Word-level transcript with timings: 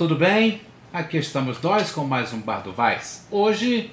Tudo 0.00 0.16
bem? 0.16 0.62
Aqui 0.90 1.18
estamos 1.18 1.60
nós 1.60 1.92
com 1.92 2.04
mais 2.04 2.32
um 2.32 2.40
Bar 2.40 2.62
do 2.62 2.72
Vaz. 2.72 3.26
Hoje 3.30 3.90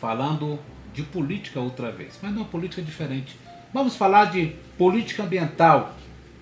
falando 0.00 0.58
de 0.94 1.02
política 1.02 1.60
outra 1.60 1.92
vez, 1.92 2.18
mas 2.22 2.34
não 2.34 2.44
política 2.44 2.80
diferente. 2.80 3.36
Vamos 3.70 3.94
falar 3.94 4.32
de 4.32 4.54
política 4.78 5.22
ambiental. 5.22 5.94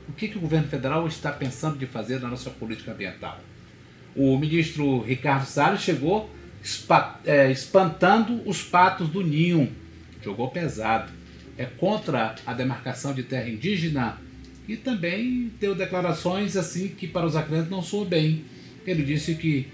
O 0.08 0.12
que, 0.12 0.28
que 0.28 0.38
o 0.38 0.40
governo 0.40 0.68
federal 0.68 1.04
está 1.08 1.32
pensando 1.32 1.76
de 1.76 1.84
fazer 1.84 2.20
na 2.20 2.28
nossa 2.28 2.48
política 2.48 2.92
ambiental? 2.92 3.40
O 4.14 4.38
ministro 4.38 5.00
Ricardo 5.00 5.46
Salles 5.46 5.80
chegou 5.80 6.30
é, 7.24 7.50
espantando 7.50 8.40
os 8.48 8.62
patos 8.62 9.08
do 9.08 9.20
ninho. 9.20 9.74
Jogou 10.22 10.48
pesado. 10.48 11.10
É 11.56 11.64
contra 11.64 12.36
a 12.46 12.54
demarcação 12.54 13.12
de 13.12 13.24
terra 13.24 13.48
indígena 13.48 14.16
e 14.68 14.76
também 14.76 15.50
deu 15.58 15.74
declarações 15.74 16.56
assim 16.56 16.86
que 16.86 17.08
para 17.08 17.26
os 17.26 17.34
acreditos 17.34 17.68
não 17.68 17.82
soou 17.82 18.04
bem. 18.04 18.44
Ele 18.88 19.02
disse 19.02 19.34
que 19.34 19.66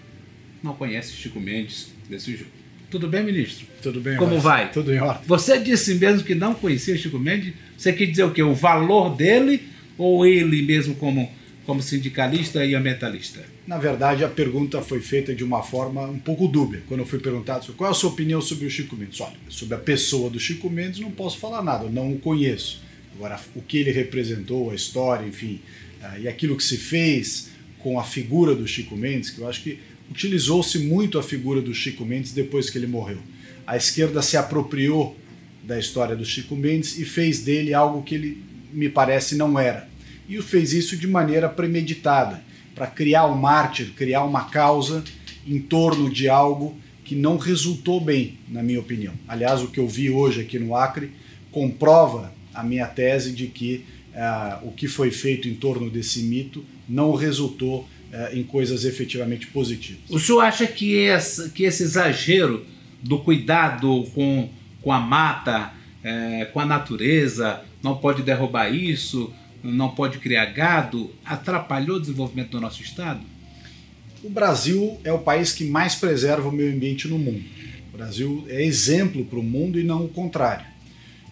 não 0.61 0.75
conhece 0.75 1.12
Chico 1.12 1.39
Mendes 1.39 1.93
desse 2.11 2.33
jeito. 2.33 2.65
Tudo 2.91 3.09
bem, 3.09 3.23
ministro? 3.23 3.67
Tudo 3.81 4.01
bem, 4.01 4.17
Como 4.17 4.33
Márcio? 4.33 4.43
vai? 4.43 4.73
Tudo 4.73 4.93
em 4.93 5.01
ordem. 5.01 5.23
Você 5.27 5.59
disse 5.59 5.95
mesmo 5.95 6.25
que 6.25 6.34
não 6.34 6.53
conhecia 6.53 6.97
Chico 6.97 7.19
Mendes? 7.19 7.55
Você 7.77 7.92
quer 7.92 8.07
dizer 8.07 8.25
o 8.25 8.33
quê? 8.33 8.42
O 8.42 8.55
valor 8.55 9.15
dele 9.17 9.62
ou 9.97 10.27
ele 10.27 10.62
mesmo 10.62 10.97
como, 10.97 11.31
como 11.65 11.81
sindicalista 11.81 12.65
e 12.65 12.75
ambientalista? 12.75 13.45
Na 13.67 13.79
verdade, 13.79 14.25
a 14.25 14.29
pergunta 14.29 14.83
foi 14.83 15.01
feita 15.01 15.33
de 15.33 15.45
uma 15.45 15.62
forma 15.62 16.03
um 16.07 16.19
pouco 16.19 16.48
dúbia. 16.48 16.83
Quando 16.89 17.01
eu 17.01 17.07
fui 17.07 17.20
perguntado 17.20 17.73
qual 17.75 17.89
é 17.89 17.92
a 17.92 17.95
sua 17.95 18.11
opinião 18.11 18.41
sobre 18.41 18.67
o 18.67 18.70
Chico 18.70 18.97
Mendes. 18.97 19.20
Olha, 19.20 19.37
sobre 19.48 19.77
a 19.77 19.79
pessoa 19.79 20.29
do 20.29 20.41
Chico 20.41 20.69
Mendes 20.69 21.01
não 21.01 21.11
posso 21.12 21.39
falar 21.39 21.62
nada, 21.62 21.85
eu 21.85 21.91
não 21.91 22.12
o 22.12 22.19
conheço. 22.19 22.83
Agora, 23.15 23.41
o 23.55 23.62
que 23.62 23.79
ele 23.79 23.92
representou, 23.92 24.70
a 24.70 24.75
história, 24.75 25.25
enfim, 25.25 25.61
ah, 26.03 26.19
e 26.19 26.27
aquilo 26.27 26.57
que 26.57 26.65
se 26.65 26.77
fez 26.77 27.54
com 27.85 28.01
a 28.01 28.03
figura 28.03 28.55
do 28.55 28.67
Chico 28.67 28.97
Mendes, 28.97 29.29
que 29.29 29.43
eu 29.43 29.47
acho 29.47 29.63
que 29.63 29.79
utilizou-se 30.11 30.79
muito 30.79 31.19
a 31.19 31.23
figura 31.23 31.61
do 31.61 31.75
Chico 31.75 32.03
Mendes 32.03 32.33
depois 32.33 32.71
que 32.71 32.79
ele 32.79 32.87
morreu. 32.87 33.19
A 33.67 33.77
esquerda 33.77 34.23
se 34.23 34.39
apropriou 34.39 35.15
da 35.63 35.79
história 35.79 36.17
do 36.17 36.25
Chico 36.25 36.57
Mendes 36.57 36.99
e 36.99 37.05
fez 37.05 37.41
dele 37.41 37.75
algo 37.75 38.03
que 38.03 38.15
ele, 38.15 38.43
me 38.73 38.89
parece, 38.89 39.37
não 39.37 39.59
era. 39.59 39.87
E 40.27 40.41
fez 40.41 40.73
isso 40.73 40.97
de 40.97 41.07
maneira 41.07 41.47
premeditada, 41.47 42.43
para 42.75 42.87
criar 42.87 43.27
um 43.27 43.37
mártir, 43.37 43.92
criar 43.95 44.25
uma 44.25 44.47
causa 44.47 45.05
em 45.47 45.58
torno 45.58 46.11
de 46.11 46.27
algo 46.27 46.75
que 47.05 47.14
não 47.14 47.37
resultou 47.37 48.01
bem, 48.01 48.39
na 48.48 48.63
minha 48.63 48.81
opinião. 48.81 49.13
Aliás, 49.29 49.61
o 49.61 49.69
que 49.69 49.79
eu 49.79 49.87
vi 49.87 50.08
hoje 50.08 50.41
aqui 50.41 50.58
no 50.58 50.75
Acre 50.75 51.11
comprova 51.53 52.33
a 52.55 52.63
minha 52.63 52.87
tese 52.87 53.31
de 53.31 53.47
que 53.47 53.85
ah, 54.14 54.61
o 54.63 54.73
que 54.73 54.89
foi 54.89 55.11
feito 55.11 55.47
em 55.47 55.55
torno 55.55 55.91
desse 55.91 56.23
mito 56.23 56.64
não 56.89 57.14
resultou 57.14 57.89
ah, 58.12 58.30
em 58.33 58.42
coisas 58.42 58.84
efetivamente 58.84 59.46
positivas. 59.48 60.08
O 60.08 60.18
senhor 60.20 60.40
acha 60.40 60.67
que 60.67 60.92
esse, 60.92 61.50
que 61.50 61.64
esse 61.64 61.83
exagero 61.83 62.64
do 63.02 63.18
cuidado 63.18 64.05
com, 64.14 64.48
com 64.80 64.92
a 64.92 65.00
mata, 65.00 65.72
eh, 66.02 66.48
com 66.52 66.61
a 66.61 66.64
natureza, 66.64 67.62
não 67.83 67.96
pode 67.96 68.22
derrubar 68.22 68.72
isso, 68.72 69.33
não 69.62 69.90
pode 69.90 70.18
criar 70.18 70.46
gado, 70.46 71.11
atrapalhou 71.24 71.96
o 71.96 72.00
desenvolvimento 72.00 72.50
do 72.50 72.61
nosso 72.61 72.83
Estado? 72.83 73.20
O 74.22 74.30
Brasil 74.30 74.98
é 75.05 75.12
o 75.12 75.18
país 75.18 75.52
que 75.52 75.64
mais 75.64 75.95
preserva 75.95 76.48
o 76.48 76.52
meio 76.52 76.72
ambiente 76.72 77.08
no 77.08 77.18
mundo. 77.18 77.45
O 77.92 77.96
Brasil 77.96 78.45
é 78.48 78.62
exemplo 78.62 79.24
para 79.24 79.39
o 79.39 79.42
mundo 79.42 79.78
e 79.78 79.83
não 79.84 80.05
o 80.05 80.08
contrário. 80.08 80.66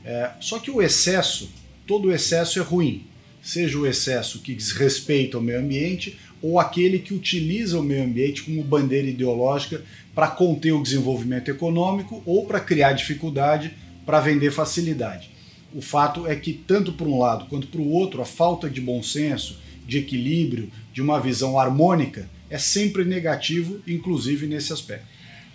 É, 0.04 0.30
só 0.40 0.58
que 0.58 0.70
o 0.70 0.82
excesso, 0.82 1.50
todo 1.86 2.08
o 2.08 2.12
excesso 2.12 2.58
é 2.58 2.62
ruim. 2.62 3.04
Seja 3.42 3.76
o 3.76 3.86
excesso 3.86 4.40
que 4.40 4.54
desrespeita 4.54 5.36
o 5.36 5.42
meio 5.42 5.58
ambiente 5.58 6.16
ou 6.40 6.58
aquele 6.58 7.00
que 7.00 7.12
utiliza 7.12 7.78
o 7.78 7.82
meio 7.82 8.04
ambiente 8.04 8.42
como 8.42 8.62
bandeira 8.62 9.08
ideológica 9.08 9.82
para 10.14 10.28
conter 10.28 10.72
o 10.72 10.82
desenvolvimento 10.82 11.50
econômico 11.50 12.22
ou 12.24 12.46
para 12.46 12.60
criar 12.60 12.92
dificuldade 12.92 13.72
para 14.06 14.20
vender 14.20 14.52
facilidade. 14.52 15.30
O 15.74 15.80
fato 15.80 16.26
é 16.26 16.36
que, 16.36 16.52
tanto 16.52 16.92
por 16.92 17.08
um 17.08 17.18
lado 17.18 17.46
quanto 17.46 17.66
para 17.66 17.80
o 17.80 17.90
outro, 17.90 18.20
a 18.20 18.26
falta 18.26 18.68
de 18.68 18.80
bom 18.80 19.02
senso, 19.02 19.58
de 19.86 19.98
equilíbrio, 19.98 20.70
de 20.92 21.02
uma 21.02 21.20
visão 21.20 21.58
harmônica 21.58 22.28
é 22.50 22.58
sempre 22.58 23.04
negativo, 23.04 23.80
inclusive 23.86 24.46
nesse 24.46 24.72
aspecto. 24.72 25.06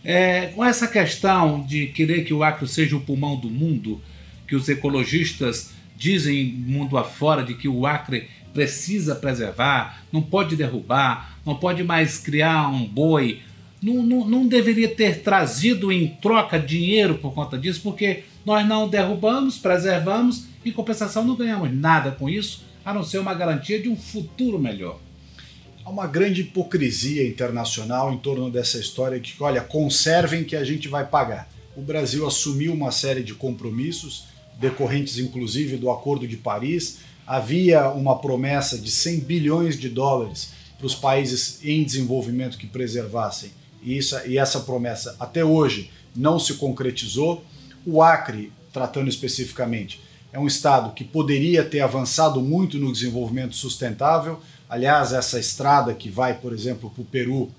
É, 0.03 0.47
com 0.47 0.63
essa 0.63 0.87
questão 0.87 1.63
de 1.63 1.87
querer 1.87 2.23
que 2.23 2.33
o 2.33 2.43
Acre 2.43 2.67
seja 2.67 2.95
o 2.95 3.01
pulmão 3.01 3.39
do 3.39 3.49
mundo, 3.49 4.01
que 4.47 4.55
os 4.55 4.67
ecologistas 4.67 5.71
dizem 5.97 6.45
mundo 6.45 6.97
afora 6.97 7.43
de 7.43 7.55
que 7.55 7.67
o 7.67 7.85
Acre 7.85 8.29
precisa 8.53 9.15
preservar, 9.15 10.03
não 10.11 10.21
pode 10.21 10.55
derrubar, 10.55 11.37
não 11.45 11.55
pode 11.55 11.83
mais 11.83 12.17
criar 12.17 12.69
um 12.69 12.85
boi, 12.85 13.41
não, 13.81 14.01
não, 14.03 14.27
não 14.27 14.47
deveria 14.47 14.87
ter 14.87 15.21
trazido 15.21 15.91
em 15.91 16.07
troca 16.07 16.59
dinheiro 16.59 17.15
por 17.15 17.33
conta 17.33 17.57
disso, 17.57 17.81
porque 17.83 18.23
nós 18.45 18.67
não 18.67 18.87
derrubamos, 18.87 19.57
preservamos, 19.57 20.45
em 20.65 20.71
compensação 20.71 21.23
não 21.23 21.35
ganhamos 21.35 21.73
nada 21.73 22.11
com 22.11 22.29
isso, 22.29 22.65
a 22.83 22.93
não 22.93 23.03
ser 23.03 23.19
uma 23.19 23.33
garantia 23.33 23.81
de 23.81 23.89
um 23.89 23.95
futuro 23.95 24.57
melhor. 24.57 24.99
Há 25.83 25.89
uma 25.89 26.07
grande 26.07 26.41
hipocrisia 26.41 27.27
internacional 27.27 28.13
em 28.13 28.17
torno 28.17 28.49
dessa 28.49 28.77
história 28.77 29.19
de 29.19 29.33
que, 29.33 29.43
olha, 29.43 29.61
conservem 29.61 30.43
que 30.43 30.55
a 30.55 30.63
gente 30.63 30.87
vai 30.87 31.05
pagar. 31.05 31.49
O 31.75 31.81
Brasil 31.81 32.25
assumiu 32.25 32.73
uma 32.73 32.91
série 32.91 33.23
de 33.23 33.33
compromissos, 33.33 34.25
decorrentes 34.59 35.17
inclusive 35.17 35.77
do 35.77 35.89
Acordo 35.89 36.27
de 36.27 36.37
Paris. 36.37 36.99
Havia 37.25 37.89
uma 37.89 38.19
promessa 38.19 38.77
de 38.77 38.89
100 38.89 39.19
bilhões 39.21 39.79
de 39.79 39.89
dólares 39.89 40.51
para 40.77 40.87
os 40.87 40.95
países 40.95 41.59
em 41.63 41.83
desenvolvimento 41.83 42.57
que 42.57 42.67
preservassem. 42.67 43.51
E, 43.81 43.97
isso, 43.97 44.15
e 44.25 44.37
essa 44.37 44.59
promessa 44.61 45.15
até 45.19 45.43
hoje 45.43 45.91
não 46.15 46.39
se 46.39 46.55
concretizou. 46.55 47.43
O 47.85 48.01
Acre, 48.01 48.51
tratando 48.73 49.09
especificamente, 49.09 50.01
é 50.31 50.39
um 50.39 50.47
estado 50.47 50.93
que 50.93 51.03
poderia 51.03 51.63
ter 51.63 51.79
avançado 51.79 52.41
muito 52.41 52.77
no 52.77 52.91
desenvolvimento 52.91 53.55
sustentável. 53.55 54.39
Aliás, 54.69 55.13
essa 55.13 55.39
estrada 55.39 55.93
que 55.93 56.09
vai, 56.09 56.33
por 56.33 56.53
exemplo, 56.53 56.89
para 56.89 57.01
o 57.01 57.05
Peru, 57.05 57.49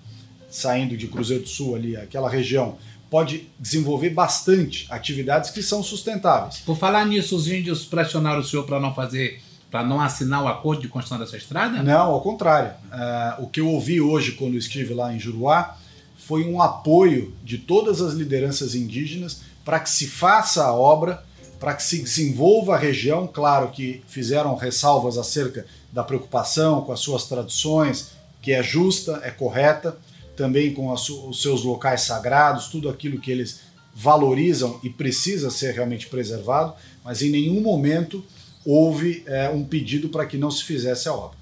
saindo 0.50 0.96
de 0.96 1.08
Cruzeiro 1.08 1.42
do 1.42 1.48
Sul, 1.48 1.74
ali, 1.74 1.96
aquela 1.96 2.28
região, 2.28 2.76
pode 3.10 3.48
desenvolver 3.58 4.10
bastante 4.10 4.86
atividades 4.90 5.50
que 5.50 5.62
são 5.62 5.82
sustentáveis. 5.82 6.58
Por 6.58 6.76
falar 6.76 7.04
nisso, 7.06 7.36
os 7.36 7.48
índios 7.48 7.84
pressionaram 7.84 8.40
o 8.40 8.44
senhor 8.44 8.64
para 8.64 8.78
não 8.78 8.94
fazer, 8.94 9.40
para 9.70 9.82
não 9.82 10.00
assinar 10.00 10.42
o 10.42 10.48
acordo 10.48 10.82
de 10.82 10.88
construção 10.88 11.18
dessa 11.18 11.36
estrada? 11.36 11.82
Não, 11.82 12.10
ao 12.10 12.20
contrário. 12.20 12.72
Uh, 12.92 13.44
o 13.44 13.46
que 13.48 13.60
eu 13.60 13.68
ouvi 13.68 14.00
hoje 14.00 14.32
quando 14.32 14.56
estive 14.56 14.94
lá 14.94 15.12
em 15.12 15.18
Juruá 15.18 15.76
foi 16.16 16.44
um 16.44 16.60
apoio 16.60 17.34
de 17.42 17.56
todas 17.56 18.02
as 18.02 18.12
lideranças 18.12 18.74
indígenas 18.74 19.40
para 19.64 19.80
que 19.80 19.88
se 19.88 20.06
faça 20.06 20.64
a 20.64 20.72
obra, 20.72 21.22
para 21.58 21.74
que 21.74 21.82
se 21.82 22.02
desenvolva 22.02 22.74
a 22.74 22.78
região. 22.78 23.26
Claro 23.26 23.68
que 23.68 24.02
fizeram 24.06 24.54
ressalvas 24.54 25.16
acerca 25.16 25.64
da 25.90 26.04
preocupação 26.04 26.82
com 26.82 26.92
as 26.92 27.00
suas 27.00 27.24
tradições, 27.24 28.12
que 28.42 28.52
é 28.52 28.62
justa, 28.62 29.20
é 29.24 29.30
correta, 29.30 29.96
também 30.38 30.72
com 30.72 30.90
os 30.92 31.42
seus 31.42 31.64
locais 31.64 32.02
sagrados, 32.02 32.68
tudo 32.68 32.88
aquilo 32.88 33.18
que 33.20 33.30
eles 33.30 33.60
valorizam 33.92 34.78
e 34.84 34.88
precisa 34.88 35.50
ser 35.50 35.74
realmente 35.74 36.06
preservado, 36.06 36.74
mas 37.04 37.20
em 37.20 37.30
nenhum 37.30 37.60
momento 37.60 38.24
houve 38.64 39.24
é, 39.26 39.50
um 39.50 39.64
pedido 39.64 40.08
para 40.08 40.24
que 40.24 40.38
não 40.38 40.50
se 40.50 40.62
fizesse 40.62 41.08
a 41.08 41.12
obra. 41.12 41.36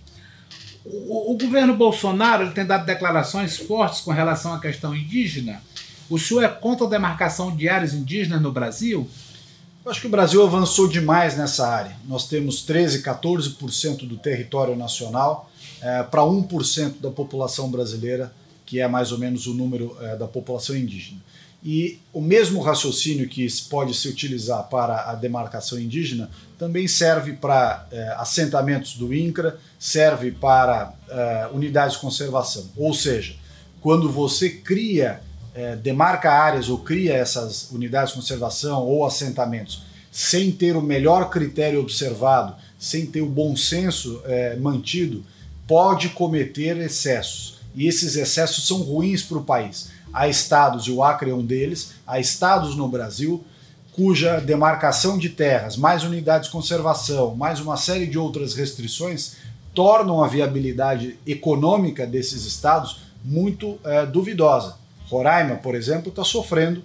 O, 0.87 1.32
o 1.32 1.38
governo 1.38 1.76
Bolsonaro 1.76 2.44
ele 2.44 2.52
tem 2.52 2.64
dado 2.64 2.87
declarações 2.87 3.58
fortes 3.58 4.00
com 4.00 4.10
relação 4.10 4.54
à 4.54 4.60
questão 4.60 4.96
indígena. 4.96 5.62
O 6.08 6.19
senhor 6.19 6.42
é 6.44 6.49
contra 6.49 6.87
a 6.87 6.90
demarcação 6.90 7.54
de 7.54 7.69
áreas 7.69 7.92
indígenas 7.92 8.40
no 8.40 8.52
Brasil? 8.52 9.06
Eu 9.84 9.90
acho 9.90 10.00
que 10.00 10.06
o 10.06 10.10
Brasil 10.10 10.42
avançou 10.42 10.88
demais 10.88 11.37
nessa 11.37 11.69
área. 11.69 11.96
Nós 12.06 12.26
temos 12.26 12.62
13, 12.62 13.02
14% 13.02 14.06
do 14.06 14.16
território 14.16 14.75
nacional 14.75 15.50
é, 15.82 16.02
para 16.04 16.22
1% 16.22 17.00
da 17.00 17.10
população 17.10 17.70
brasileira, 17.70 18.32
que 18.66 18.80
é 18.80 18.88
mais 18.88 19.12
ou 19.12 19.18
menos 19.18 19.46
o 19.46 19.54
número 19.54 19.96
é, 20.00 20.16
da 20.16 20.26
população 20.26 20.76
indígena. 20.76 21.20
E 21.64 22.00
o 22.12 22.20
mesmo 22.20 22.60
raciocínio 22.60 23.28
que 23.28 23.46
pode 23.70 23.94
se 23.94 24.08
utilizar 24.08 24.64
para 24.68 25.10
a 25.10 25.14
demarcação 25.14 25.80
indígena 25.80 26.28
também 26.58 26.86
serve 26.86 27.32
para 27.32 27.86
é, 27.90 28.14
assentamentos 28.18 28.96
do 28.96 29.14
INCRA, 29.14 29.58
serve 29.78 30.32
para 30.32 30.92
é, 31.08 31.48
unidades 31.52 31.94
de 31.94 32.02
conservação. 32.02 32.68
Ou 32.76 32.92
seja, 32.92 33.36
quando 33.80 34.10
você 34.10 34.50
cria, 34.50 35.20
demarca 35.82 36.30
áreas 36.30 36.68
ou 36.68 36.78
cria 36.78 37.14
essas 37.14 37.70
unidades 37.70 38.10
de 38.10 38.20
conservação 38.20 38.82
ou 38.82 39.06
assentamentos 39.06 39.84
sem 40.10 40.50
ter 40.50 40.76
o 40.76 40.82
melhor 40.82 41.30
critério 41.30 41.80
observado, 41.80 42.56
sem 42.78 43.06
ter 43.06 43.22
o 43.22 43.26
bom 43.26 43.56
senso 43.56 44.22
mantido, 44.60 45.24
pode 45.66 46.08
cometer 46.10 46.76
excessos. 46.78 47.56
E 47.76 47.87
esses 47.87 48.17
excessos 48.17 48.67
são 48.67 48.78
ruins 48.78 49.23
para 49.23 49.38
o 49.38 49.44
país. 49.44 49.90
Há 50.12 50.26
estados, 50.26 50.87
e 50.87 50.90
o 50.90 51.02
Acre 51.02 51.31
é 51.31 51.34
um 51.34 51.44
deles, 51.44 51.93
há 52.06 52.19
estados 52.19 52.75
no 52.75 52.88
Brasil 52.88 53.44
cuja 53.93 54.40
demarcação 54.40 55.17
de 55.17 55.31
terras, 55.31 55.75
mais 55.75 56.05
unidades 56.05 56.49
de 56.49 56.52
conservação, 56.52 57.34
mais 57.34 57.61
uma 57.61 57.78
série 57.78 58.06
de 58.06 58.19
outras 58.19 58.52
restrições, 58.52 59.37
tornam 59.75 60.23
a 60.23 60.28
viabilidade 60.28 61.19
econômica 61.26 62.06
desses 62.06 62.44
estados 62.44 63.00
muito 63.25 63.78
é, 63.84 64.05
duvidosa. 64.05 64.76
Roraima, 65.08 65.56
por 65.56 65.75
exemplo, 65.75 66.11
está 66.11 66.23
sofrendo 66.25 66.82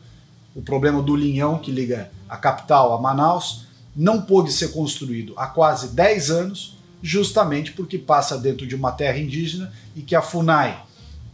o 0.55 0.61
problema 0.61 1.01
do 1.01 1.15
linhão 1.15 1.57
que 1.57 1.69
liga 1.69 2.09
a 2.29 2.37
capital 2.37 2.93
a 2.93 3.01
Manaus, 3.01 3.65
não 3.93 4.21
pôde 4.21 4.51
ser 4.51 4.69
construído 4.69 5.33
há 5.35 5.47
quase 5.47 5.89
10 5.89 6.31
anos, 6.31 6.77
justamente 7.01 7.71
porque 7.71 7.97
passa 7.97 8.37
dentro 8.37 8.65
de 8.67 8.75
uma 8.75 8.91
terra 8.91 9.17
indígena 9.17 9.71
e 9.95 10.01
que 10.01 10.15
a 10.15 10.21
FUNAI 10.21 10.83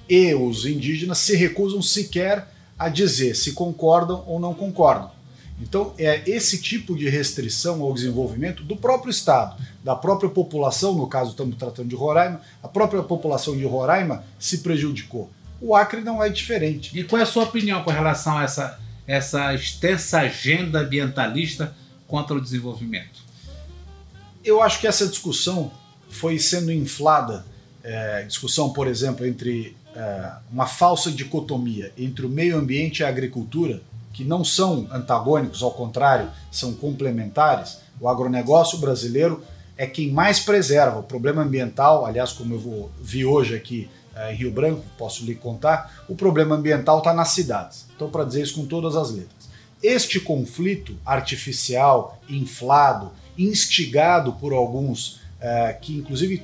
e 0.10 0.34
os 0.34 0.66
indígenas 0.66 1.18
se 1.18 1.36
recusam 1.36 1.82
sequer 1.82 2.48
a 2.78 2.90
dizer 2.90 3.36
se 3.36 3.54
concordam 3.54 4.24
ou 4.28 4.40
não 4.40 4.54
concordam. 4.54 5.12
Então, 5.60 5.94
é 5.98 6.22
esse 6.30 6.62
tipo 6.62 6.96
de 6.96 7.10
restrição 7.10 7.82
ao 7.82 7.94
desenvolvimento 7.94 8.64
do 8.64 8.76
próprio 8.76 9.10
Estado, 9.10 9.60
da 9.84 9.96
própria 9.96 10.30
população, 10.30 10.94
no 10.94 11.08
caso 11.08 11.32
estamos 11.32 11.58
tratando 11.58 11.90
de 11.90 11.96
Roraima, 11.96 12.42
a 12.62 12.68
própria 12.68 13.02
população 13.02 13.58
de 13.58 13.66
Roraima 13.66 14.24
se 14.38 14.60
prejudicou. 14.60 15.32
O 15.60 15.76
Acre 15.76 16.02
não 16.02 16.24
é 16.24 16.30
diferente. 16.30 16.98
E 16.98 17.04
qual 17.04 17.20
é 17.20 17.24
a 17.24 17.26
sua 17.26 17.44
opinião 17.44 17.84
com 17.84 17.90
relação 17.90 18.38
a 18.38 18.44
essa, 18.44 18.80
essa 19.08 19.54
extensa 19.56 20.20
agenda 20.20 20.82
ambientalista 20.82 21.76
contra 22.08 22.36
o 22.36 22.42
desenvolvimento? 22.42 23.27
Eu 24.48 24.64
acho 24.64 24.80
que 24.80 24.88
essa 24.88 25.06
discussão 25.06 25.70
foi 26.10 26.40
sendo 26.40 26.72
inflada 26.72 27.46
é, 27.84 28.24
discussão, 28.24 28.72
por 28.72 28.88
exemplo, 28.88 29.26
entre 29.26 29.76
é, 29.94 30.32
uma 30.50 30.66
falsa 30.66 31.12
dicotomia 31.12 31.92
entre 31.98 32.26
o 32.26 32.30
meio 32.30 32.58
ambiente 32.58 33.00
e 33.00 33.04
a 33.04 33.10
agricultura, 33.10 33.82
que 34.14 34.24
não 34.24 34.46
são 34.46 34.88
antagônicos, 34.90 35.62
ao 35.62 35.72
contrário, 35.72 36.32
são 36.50 36.74
complementares. 36.74 37.80
O 38.00 38.08
agronegócio 38.08 38.78
brasileiro 38.78 39.44
é 39.76 39.86
quem 39.86 40.12
mais 40.12 40.40
preserva 40.40 41.00
o 41.00 41.04
problema 41.04 41.44
ambiental. 41.44 42.06
Aliás, 42.06 42.32
como 42.32 42.54
eu 42.54 42.60
vou, 42.60 42.92
vi 43.02 43.26
hoje 43.26 43.54
aqui 43.54 43.90
é, 44.16 44.32
em 44.32 44.36
Rio 44.38 44.52
Branco, 44.52 44.82
posso 44.98 45.26
lhe 45.26 45.36
contar, 45.36 46.06
o 46.08 46.16
problema 46.16 46.56
ambiental 46.56 47.00
está 47.00 47.14
nas 47.14 47.32
cidades. 47.32 47.86
Então, 47.94 48.10
para 48.10 48.24
dizer 48.24 48.44
isso 48.44 48.56
com 48.56 48.66
todas 48.66 48.96
as 48.96 49.12
letras. 49.12 49.50
Este 49.84 50.22
conflito 50.22 50.96
artificial, 51.06 52.18
inflado, 52.30 53.12
instigado 53.38 54.34
por 54.34 54.54
alguns 54.54 55.20
é, 55.40 55.74
que, 55.74 55.96
inclusive, 55.96 56.44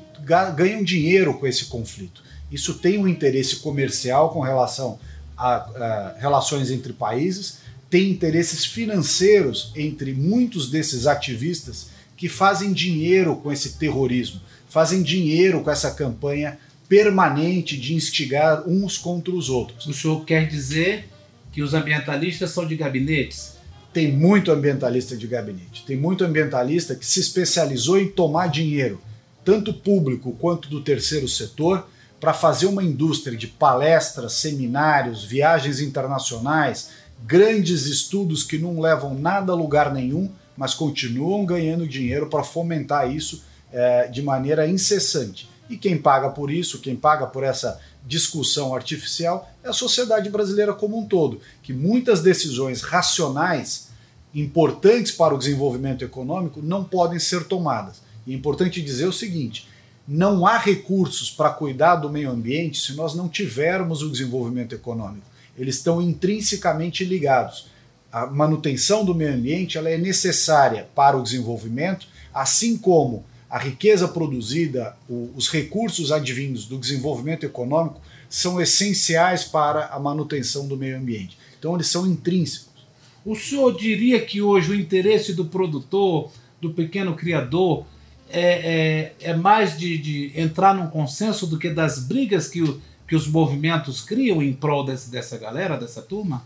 ganham 0.55 0.83
dinheiro 0.83 1.33
com 1.33 1.47
esse 1.47 1.65
conflito. 1.65 2.23
Isso 2.51 2.75
tem 2.75 2.97
um 2.97 3.07
interesse 3.07 3.57
comercial 3.57 4.29
com 4.29 4.41
relação 4.41 4.99
a, 5.37 5.55
a 5.55 6.15
relações 6.19 6.69
entre 6.69 6.93
países, 6.93 7.59
tem 7.89 8.09
interesses 8.09 8.65
financeiros 8.65 9.71
entre 9.75 10.13
muitos 10.13 10.69
desses 10.69 11.05
ativistas 11.05 11.89
que 12.15 12.29
fazem 12.29 12.71
dinheiro 12.71 13.35
com 13.35 13.51
esse 13.51 13.77
terrorismo, 13.77 14.39
fazem 14.69 15.03
dinheiro 15.03 15.61
com 15.61 15.69
essa 15.69 15.91
campanha 15.91 16.57
permanente 16.87 17.77
de 17.77 17.93
instigar 17.93 18.67
uns 18.67 18.97
contra 18.97 19.33
os 19.33 19.49
outros. 19.49 19.85
O 19.87 19.93
senhor 19.93 20.23
quer 20.25 20.47
dizer 20.47 21.09
que 21.51 21.61
os 21.61 21.73
ambientalistas 21.73 22.51
são 22.51 22.65
de 22.65 22.75
gabinetes? 22.75 23.57
Tem 23.93 24.11
muito 24.11 24.51
ambientalista 24.51 25.15
de 25.15 25.27
gabinete, 25.27 25.85
tem 25.85 25.95
muito 25.95 26.23
ambientalista 26.23 26.95
que 26.95 27.05
se 27.05 27.19
especializou 27.19 27.99
em 27.99 28.07
tomar 28.07 28.47
dinheiro, 28.47 28.99
tanto 29.45 29.73
público 29.73 30.35
quanto 30.39 30.67
do 30.67 30.81
terceiro 30.81 31.27
setor, 31.27 31.87
para 32.19 32.33
fazer 32.33 32.65
uma 32.65 32.83
indústria 32.83 33.37
de 33.37 33.47
palestras, 33.47 34.33
seminários, 34.33 35.23
viagens 35.23 35.79
internacionais, 35.79 36.89
grandes 37.25 37.85
estudos 37.85 38.43
que 38.43 38.57
não 38.57 38.79
levam 38.79 39.13
nada 39.13 39.51
a 39.51 39.55
lugar 39.55 39.93
nenhum, 39.93 40.31
mas 40.57 40.73
continuam 40.73 41.45
ganhando 41.45 41.87
dinheiro 41.87 42.27
para 42.27 42.43
fomentar 42.43 43.13
isso 43.13 43.43
é, 43.71 44.07
de 44.07 44.21
maneira 44.21 44.67
incessante. 44.67 45.49
E 45.69 45.77
quem 45.77 45.97
paga 45.97 46.29
por 46.29 46.49
isso, 46.51 46.79
quem 46.79 46.95
paga 46.95 47.27
por 47.27 47.43
essa 47.43 47.79
discussão 48.05 48.75
artificial, 48.75 49.49
é 49.63 49.69
a 49.69 49.73
sociedade 49.73 50.29
brasileira 50.29 50.73
como 50.73 50.97
um 50.97 51.05
todo, 51.05 51.39
que 51.61 51.73
muitas 51.73 52.21
decisões 52.21 52.81
racionais 52.81 53.89
importantes 54.33 55.11
para 55.11 55.33
o 55.33 55.37
desenvolvimento 55.37 56.03
econômico 56.03 56.61
não 56.61 56.83
podem 56.83 57.19
ser 57.19 57.45
tomadas. 57.45 58.01
E 58.25 58.33
é 58.33 58.35
importante 58.35 58.81
dizer 58.81 59.05
o 59.05 59.13
seguinte: 59.13 59.67
não 60.07 60.45
há 60.45 60.57
recursos 60.57 61.29
para 61.29 61.49
cuidar 61.49 61.97
do 61.97 62.09
meio 62.09 62.29
ambiente 62.29 62.81
se 62.81 62.93
nós 62.93 63.13
não 63.13 63.29
tivermos 63.29 64.01
o 64.01 64.09
desenvolvimento 64.09 64.73
econômico 64.73 65.33
eles 65.57 65.77
estão 65.77 66.01
intrinsecamente 66.01 67.05
ligados. 67.05 67.67
A 68.11 68.25
manutenção 68.27 69.03
do 69.03 69.15
meio 69.15 69.33
ambiente 69.33 69.77
ela 69.77 69.89
é 69.89 69.97
necessária 69.97 70.87
para 70.95 71.17
o 71.17 71.23
desenvolvimento, 71.23 72.07
assim 72.33 72.77
como 72.77 73.25
a 73.53 73.59
riqueza 73.59 74.07
produzida, 74.07 74.97
os 75.07 75.47
recursos 75.47 76.11
advindos 76.11 76.65
do 76.65 76.75
desenvolvimento 76.75 77.45
econômico 77.45 78.01
são 78.27 78.59
essenciais 78.59 79.43
para 79.43 79.89
a 79.89 79.99
manutenção 79.99 80.67
do 80.67 80.75
meio 80.75 80.97
ambiente. 80.97 81.37
Então, 81.59 81.75
eles 81.75 81.85
são 81.85 82.07
intrínsecos. 82.07 82.83
O 83.23 83.35
senhor 83.35 83.77
diria 83.77 84.19
que 84.19 84.41
hoje 84.41 84.71
o 84.71 84.75
interesse 84.75 85.35
do 85.35 85.45
produtor, 85.45 86.31
do 86.59 86.71
pequeno 86.71 87.13
criador, 87.13 87.85
é, 88.27 89.11
é, 89.21 89.29
é 89.29 89.35
mais 89.35 89.77
de, 89.77 89.99
de, 89.99 90.31
entrar 90.35 90.73
num 90.73 90.87
consenso 90.87 91.45
do 91.45 91.59
que 91.59 91.69
das 91.69 91.99
brigas 91.99 92.47
que 92.47 92.63
o, 92.63 92.81
que 93.07 93.15
os 93.15 93.27
movimentos 93.27 94.01
criam 94.01 94.41
em 94.41 94.51
prol 94.51 94.83
desse, 94.83 95.11
dessa 95.11 95.37
galera, 95.37 95.77
dessa 95.77 96.01
turma? 96.01 96.43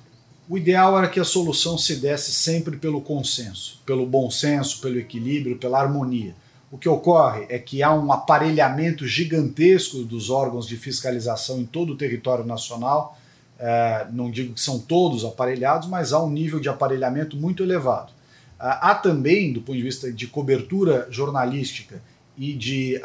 O 0.50 0.58
ideal 0.58 0.98
era 0.98 1.08
que 1.08 1.22
a 1.22 1.26
solução 1.26 1.78
se 1.78 1.96
desse 1.96 2.34
sempre 2.34 2.76
pelo 2.76 3.00
consenso, 3.00 3.80
pelo 3.86 4.06
bom 4.06 4.30
senso, 4.30 4.82
pelo 4.82 5.00
equilíbrio, 5.00 5.58
pela 5.58 5.80
harmonia. 5.80 6.36
O 6.70 6.78
que 6.78 6.90
ocorre 6.90 7.46
é 7.50 7.58
que 7.58 7.82
há 7.82 7.94
um 7.94 8.12
aparelhamento 8.12 9.08
gigantesco 9.08 10.04
dos 10.04 10.30
órgãos 10.30 10.68
de 10.68 10.76
fiscalização 10.76 11.60
em 11.60 11.66
todo 11.66 11.94
o 11.94 11.98
território 11.98 12.46
nacional. 12.46 13.18
É, 13.58 14.06
não 14.12 14.30
digo 14.30 14.54
que 14.54 14.62
são 14.62 14.78
todos 14.78 15.24
aparelhados, 15.24 15.88
mas 15.88 16.12
há 16.12 16.22
um 16.22 16.30
nível 16.30 16.60
de 16.60 16.68
aparelhamento 16.68 17.38
muito 17.38 17.64
elevado. 17.64 18.12
Há 18.60 18.96
também, 18.96 19.54
do 19.54 19.62
ponto 19.62 19.78
de 19.78 19.84
vista 19.84 20.12
de 20.12 20.28
cobertura 20.28 21.08
jornalística 21.12 22.02
e 22.36 22.54
de 22.54 23.00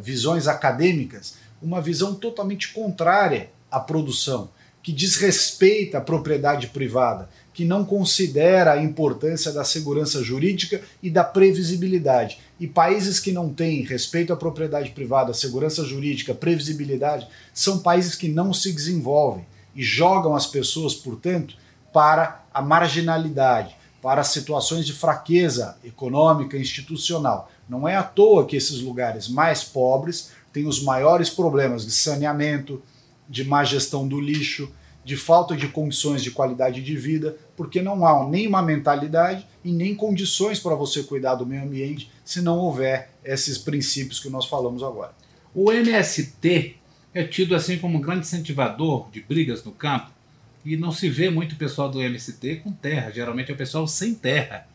visões 0.00 0.46
acadêmicas, 0.46 1.36
uma 1.60 1.80
visão 1.80 2.14
totalmente 2.14 2.72
contrária 2.72 3.50
à 3.70 3.80
produção, 3.80 4.48
que 4.80 4.92
desrespeita 4.92 5.98
a 5.98 6.00
propriedade 6.00 6.68
privada, 6.68 7.28
que 7.52 7.64
não 7.64 7.84
considera 7.84 8.72
a 8.72 8.82
importância 8.82 9.52
da 9.52 9.64
segurança 9.64 10.22
jurídica 10.22 10.80
e 11.02 11.10
da 11.10 11.22
previsibilidade. 11.22 12.38
E 12.62 12.68
países 12.68 13.18
que 13.18 13.32
não 13.32 13.52
têm 13.52 13.82
respeito 13.82 14.32
à 14.32 14.36
propriedade 14.36 14.90
privada, 14.90 15.34
segurança 15.34 15.84
jurídica, 15.84 16.32
previsibilidade, 16.32 17.26
são 17.52 17.80
países 17.80 18.14
que 18.14 18.28
não 18.28 18.54
se 18.54 18.72
desenvolvem 18.72 19.44
e 19.74 19.82
jogam 19.82 20.36
as 20.36 20.46
pessoas, 20.46 20.94
portanto, 20.94 21.56
para 21.92 22.44
a 22.54 22.62
marginalidade, 22.62 23.74
para 24.00 24.22
situações 24.22 24.86
de 24.86 24.92
fraqueza 24.92 25.76
econômica 25.82 26.56
institucional. 26.56 27.50
Não 27.68 27.88
é 27.88 27.96
à 27.96 28.02
toa 28.04 28.46
que 28.46 28.54
esses 28.54 28.80
lugares 28.80 29.26
mais 29.26 29.64
pobres 29.64 30.30
tem 30.52 30.64
os 30.64 30.80
maiores 30.80 31.28
problemas 31.30 31.84
de 31.84 31.90
saneamento, 31.90 32.80
de 33.28 33.42
má 33.42 33.64
gestão 33.64 34.06
do 34.06 34.20
lixo, 34.20 34.70
de 35.04 35.16
falta 35.16 35.56
de 35.56 35.68
condições 35.68 36.22
de 36.22 36.30
qualidade 36.30 36.80
de 36.82 36.96
vida, 36.96 37.36
porque 37.56 37.82
não 37.82 38.06
há 38.06 38.28
nem 38.28 38.46
uma 38.46 38.62
mentalidade 38.62 39.46
e 39.64 39.72
nem 39.72 39.94
condições 39.94 40.60
para 40.60 40.74
você 40.74 41.02
cuidar 41.02 41.34
do 41.34 41.46
meio 41.46 41.62
ambiente 41.62 42.10
se 42.24 42.40
não 42.40 42.58
houver 42.58 43.10
esses 43.24 43.58
princípios 43.58 44.20
que 44.20 44.30
nós 44.30 44.46
falamos 44.46 44.82
agora. 44.82 45.12
O 45.54 45.72
MST 45.72 46.76
é 47.14 47.24
tido 47.24 47.54
assim 47.54 47.78
como 47.78 47.98
um 47.98 48.00
grande 48.00 48.26
incentivador 48.26 49.10
de 49.10 49.20
brigas 49.20 49.64
no 49.64 49.72
campo 49.72 50.10
e 50.64 50.76
não 50.76 50.92
se 50.92 51.08
vê 51.08 51.28
muito 51.28 51.56
pessoal 51.56 51.90
do 51.90 52.00
MST 52.00 52.56
com 52.56 52.72
terra, 52.72 53.10
geralmente 53.10 53.50
é 53.50 53.54
o 53.54 53.56
pessoal 53.56 53.86
sem 53.86 54.14
terra. 54.14 54.66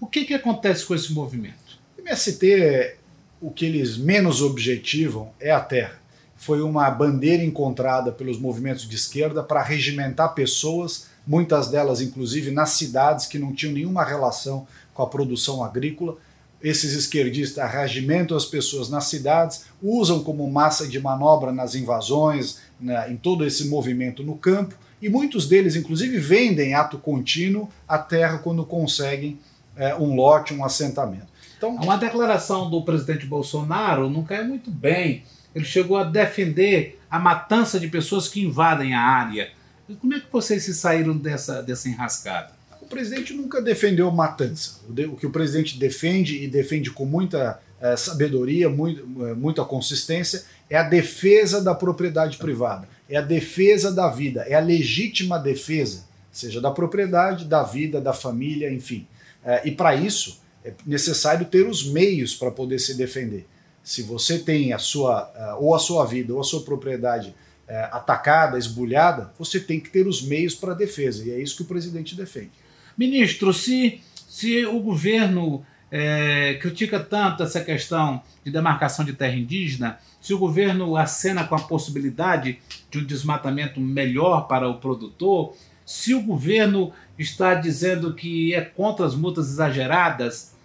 O 0.00 0.06
que, 0.06 0.24
que 0.24 0.34
acontece 0.34 0.84
com 0.84 0.94
esse 0.94 1.12
movimento? 1.12 1.78
O 1.96 2.00
MST, 2.02 2.96
o 3.40 3.50
que 3.50 3.64
eles 3.64 3.96
menos 3.96 4.42
objetivam 4.42 5.30
é 5.40 5.50
a 5.50 5.60
terra. 5.60 5.98
Foi 6.36 6.60
uma 6.60 6.88
bandeira 6.90 7.42
encontrada 7.42 8.12
pelos 8.12 8.38
movimentos 8.38 8.88
de 8.88 8.94
esquerda 8.94 9.42
para 9.42 9.62
regimentar 9.62 10.34
pessoas, 10.34 11.06
muitas 11.26 11.68
delas 11.68 12.00
inclusive 12.00 12.50
nas 12.50 12.70
cidades 12.70 13.26
que 13.26 13.38
não 13.38 13.52
tinham 13.52 13.74
nenhuma 13.74 14.04
relação 14.04 14.66
com 14.94 15.02
a 15.02 15.06
produção 15.06 15.64
agrícola. 15.64 16.16
Esses 16.62 16.94
esquerdistas 16.94 17.70
regimentam 17.70 18.36
as 18.36 18.44
pessoas 18.44 18.88
nas 18.88 19.04
cidades, 19.04 19.66
usam 19.82 20.22
como 20.22 20.50
massa 20.50 20.86
de 20.86 21.00
manobra 21.00 21.52
nas 21.52 21.74
invasões, 21.74 22.58
né, 22.80 23.10
em 23.10 23.16
todo 23.16 23.44
esse 23.44 23.66
movimento 23.68 24.22
no 24.22 24.36
campo, 24.36 24.74
e 25.00 25.08
muitos 25.08 25.46
deles, 25.46 25.76
inclusive, 25.76 26.18
vendem 26.18 26.74
ato 26.74 26.98
contínuo 26.98 27.68
a 27.86 27.98
terra 27.98 28.38
quando 28.38 28.64
conseguem 28.64 29.38
é, 29.76 29.94
um 29.94 30.14
lote, 30.14 30.54
um 30.54 30.64
assentamento. 30.64 31.26
Então, 31.56 31.74
uma 31.76 31.96
declaração 31.96 32.70
do 32.70 32.82
presidente 32.82 33.26
Bolsonaro 33.26 34.08
não 34.10 34.22
cai 34.22 34.42
muito 34.42 34.70
bem. 34.70 35.24
Ele 35.56 35.64
chegou 35.64 35.96
a 35.96 36.04
defender 36.04 37.00
a 37.10 37.18
matança 37.18 37.80
de 37.80 37.88
pessoas 37.88 38.28
que 38.28 38.44
invadem 38.44 38.92
a 38.92 39.00
área. 39.00 39.50
Como 39.98 40.12
é 40.12 40.20
que 40.20 40.26
vocês 40.30 40.62
se 40.62 40.74
saíram 40.74 41.16
dessa, 41.16 41.62
dessa 41.62 41.88
enrascada? 41.88 42.52
O 42.78 42.84
presidente 42.84 43.32
nunca 43.32 43.62
defendeu 43.62 44.10
matança. 44.10 44.80
O 44.86 45.16
que 45.16 45.26
o 45.26 45.30
presidente 45.30 45.78
defende 45.78 46.44
e 46.44 46.46
defende 46.46 46.90
com 46.90 47.06
muita 47.06 47.58
é, 47.80 47.96
sabedoria, 47.96 48.68
muito, 48.68 49.00
é, 49.26 49.32
muita 49.32 49.64
consistência, 49.64 50.44
é 50.68 50.76
a 50.76 50.82
defesa 50.82 51.62
da 51.62 51.74
propriedade 51.74 52.36
privada, 52.36 52.86
é 53.08 53.16
a 53.16 53.22
defesa 53.22 53.90
da 53.90 54.10
vida, 54.10 54.42
é 54.42 54.54
a 54.54 54.60
legítima 54.60 55.38
defesa, 55.38 56.04
seja 56.30 56.60
da 56.60 56.70
propriedade, 56.70 57.46
da 57.46 57.62
vida, 57.62 57.98
da 57.98 58.12
família, 58.12 58.70
enfim. 58.70 59.06
É, 59.42 59.66
e 59.66 59.70
para 59.70 59.94
isso 59.94 60.38
é 60.62 60.74
necessário 60.84 61.46
ter 61.46 61.66
os 61.66 61.86
meios 61.86 62.34
para 62.34 62.50
poder 62.50 62.78
se 62.78 62.92
defender. 62.94 63.46
Se 63.86 64.02
você 64.02 64.40
tem 64.40 64.72
a 64.72 64.80
sua, 64.80 65.32
é, 65.32 65.54
ou 65.60 65.72
a 65.72 65.78
sua 65.78 66.04
vida 66.04 66.34
ou 66.34 66.40
a 66.40 66.42
sua 66.42 66.62
propriedade 66.62 67.32
é, 67.68 67.84
atacada, 67.92 68.58
esbulhada, 68.58 69.32
você 69.38 69.60
tem 69.60 69.78
que 69.78 69.88
ter 69.90 70.08
os 70.08 70.22
meios 70.22 70.56
para 70.56 70.72
a 70.72 70.74
defesa. 70.74 71.24
E 71.24 71.30
é 71.30 71.40
isso 71.40 71.54
que 71.54 71.62
o 71.62 71.66
presidente 71.66 72.16
defende. 72.16 72.50
Ministro, 72.98 73.54
se, 73.54 74.00
se 74.28 74.66
o 74.66 74.80
governo 74.80 75.64
é, 75.88 76.58
critica 76.60 76.98
tanto 76.98 77.44
essa 77.44 77.60
questão 77.60 78.20
de 78.44 78.50
demarcação 78.50 79.04
de 79.04 79.12
terra 79.12 79.36
indígena, 79.36 80.00
se 80.20 80.34
o 80.34 80.38
governo 80.38 80.96
acena 80.96 81.44
com 81.44 81.54
a 81.54 81.60
possibilidade 81.60 82.58
de 82.90 82.98
um 82.98 83.04
desmatamento 83.04 83.80
melhor 83.80 84.48
para 84.48 84.68
o 84.68 84.80
produtor, 84.80 85.54
se 85.84 86.12
o 86.12 86.22
governo 86.22 86.92
está 87.16 87.54
dizendo 87.54 88.16
que 88.16 88.52
é 88.52 88.62
contra 88.62 89.06
as 89.06 89.14
multas 89.14 89.48
exageradas, 89.48 90.55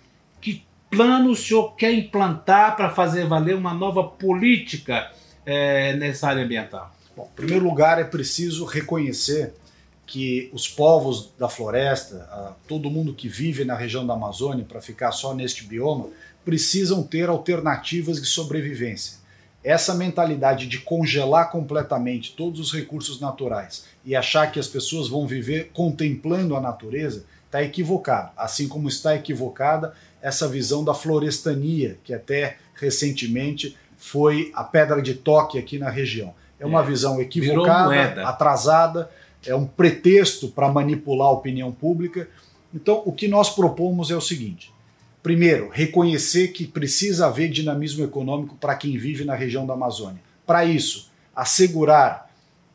plano 0.92 1.32
o 1.32 1.36
senhor 1.36 1.74
quer 1.76 1.94
implantar 1.94 2.76
para 2.76 2.90
fazer 2.90 3.26
valer 3.26 3.56
uma 3.56 3.74
nova 3.74 4.04
política 4.04 5.10
é, 5.46 5.96
nessa 5.96 6.28
área 6.28 6.44
ambiental? 6.44 6.94
Bom, 7.16 7.30
em 7.32 7.36
primeiro 7.36 7.64
lugar, 7.64 8.00
é 8.00 8.04
preciso 8.04 8.66
reconhecer 8.66 9.54
que 10.06 10.50
os 10.52 10.68
povos 10.68 11.32
da 11.40 11.48
floresta, 11.48 12.58
todo 12.68 12.92
mundo 12.92 13.14
que 13.14 13.30
vive 13.30 13.64
na 13.64 13.76
região 13.76 14.06
da 14.06 14.14
Amazônia, 14.14 14.66
para 14.66 14.82
ficar 14.82 15.14
só 15.14 15.34
neste 15.34 15.64
bioma, 15.64 16.10
precisam 16.44 17.02
ter 17.02 17.30
alternativas 17.30 18.22
de 18.22 18.28
sobrevivência. 18.28 19.20
Essa 19.64 19.96
mentalidade 19.96 20.68
de 20.68 20.80
congelar 20.80 21.50
completamente 21.50 22.34
todos 22.34 22.60
os 22.60 22.74
recursos 22.74 23.22
naturais 23.22 23.86
e 24.04 24.14
achar 24.14 24.52
que 24.52 24.60
as 24.60 24.68
pessoas 24.68 25.08
vão 25.08 25.26
viver 25.26 25.70
contemplando 25.72 26.58
a 26.58 26.60
natureza 26.60 27.24
está 27.46 27.62
equivocado, 27.62 28.32
assim 28.38 28.68
como 28.68 28.88
está 28.88 29.16
equivocada 29.16 29.94
essa 30.22 30.48
visão 30.48 30.84
da 30.84 30.94
florestania, 30.94 31.98
que 32.04 32.14
até 32.14 32.58
recentemente 32.76 33.78
foi 33.98 34.52
a 34.54 34.64
pedra 34.64 35.02
de 35.02 35.14
toque 35.14 35.58
aqui 35.58 35.78
na 35.78 35.90
região. 35.90 36.34
É 36.60 36.66
uma 36.66 36.82
é, 36.82 36.86
visão 36.86 37.20
equivocada, 37.20 38.28
atrasada 38.28 39.10
é 39.50 39.56
um 39.56 39.66
pretexto 39.66 40.50
para 40.50 40.70
manipular 40.70 41.28
a 41.28 41.32
opinião 41.32 41.72
pública. 41.72 42.28
Então, 42.74 43.02
o 43.06 43.12
que 43.12 43.28
nós 43.28 43.50
propomos 43.50 44.12
é 44.12 44.16
o 44.16 44.22
seguinte: 44.22 44.74
primeiro, 45.24 45.70
reconhecer 45.70 46.50
que 46.50 46.68
precisa 46.68 47.28
haver 47.28 47.50
dinamismo 47.50 48.04
econômico 48.04 48.56
para 48.56 48.76
quem 48.76 48.98
vive 48.98 49.26
na 49.26 49.36
região 49.36 49.66
da 49.66 49.74
Amazônia. 49.74 50.22
Para 50.46 50.66
isso, 50.66 51.12
assegurar 51.36 52.30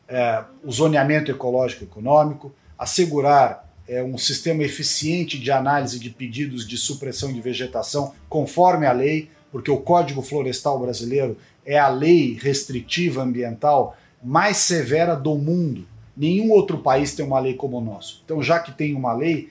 é, 0.07 0.43
o 0.63 0.71
zoneamento 0.71 1.31
ecológico 1.31 1.83
econômico, 1.83 2.53
assegurar 2.77 3.66
é, 3.87 4.03
um 4.03 4.17
sistema 4.17 4.63
eficiente 4.63 5.39
de 5.39 5.51
análise 5.51 5.99
de 5.99 6.09
pedidos 6.09 6.67
de 6.67 6.77
supressão 6.77 7.31
de 7.31 7.39
vegetação 7.39 8.13
conforme 8.27 8.85
a 8.85 8.91
lei, 8.91 9.29
porque 9.51 9.71
o 9.71 9.77
Código 9.77 10.21
Florestal 10.21 10.79
Brasileiro 10.79 11.37
é 11.65 11.77
a 11.77 11.87
lei 11.87 12.37
restritiva 12.39 13.23
ambiental 13.23 13.97
mais 14.21 14.57
severa 14.57 15.15
do 15.15 15.35
mundo. 15.35 15.87
Nenhum 16.15 16.51
outro 16.51 16.79
país 16.79 17.15
tem 17.15 17.25
uma 17.25 17.39
lei 17.39 17.53
como 17.53 17.77
o 17.77 17.81
nosso. 17.81 18.21
Então, 18.25 18.41
já 18.41 18.59
que 18.59 18.71
tem 18.71 18.95
uma 18.95 19.13
lei, 19.13 19.49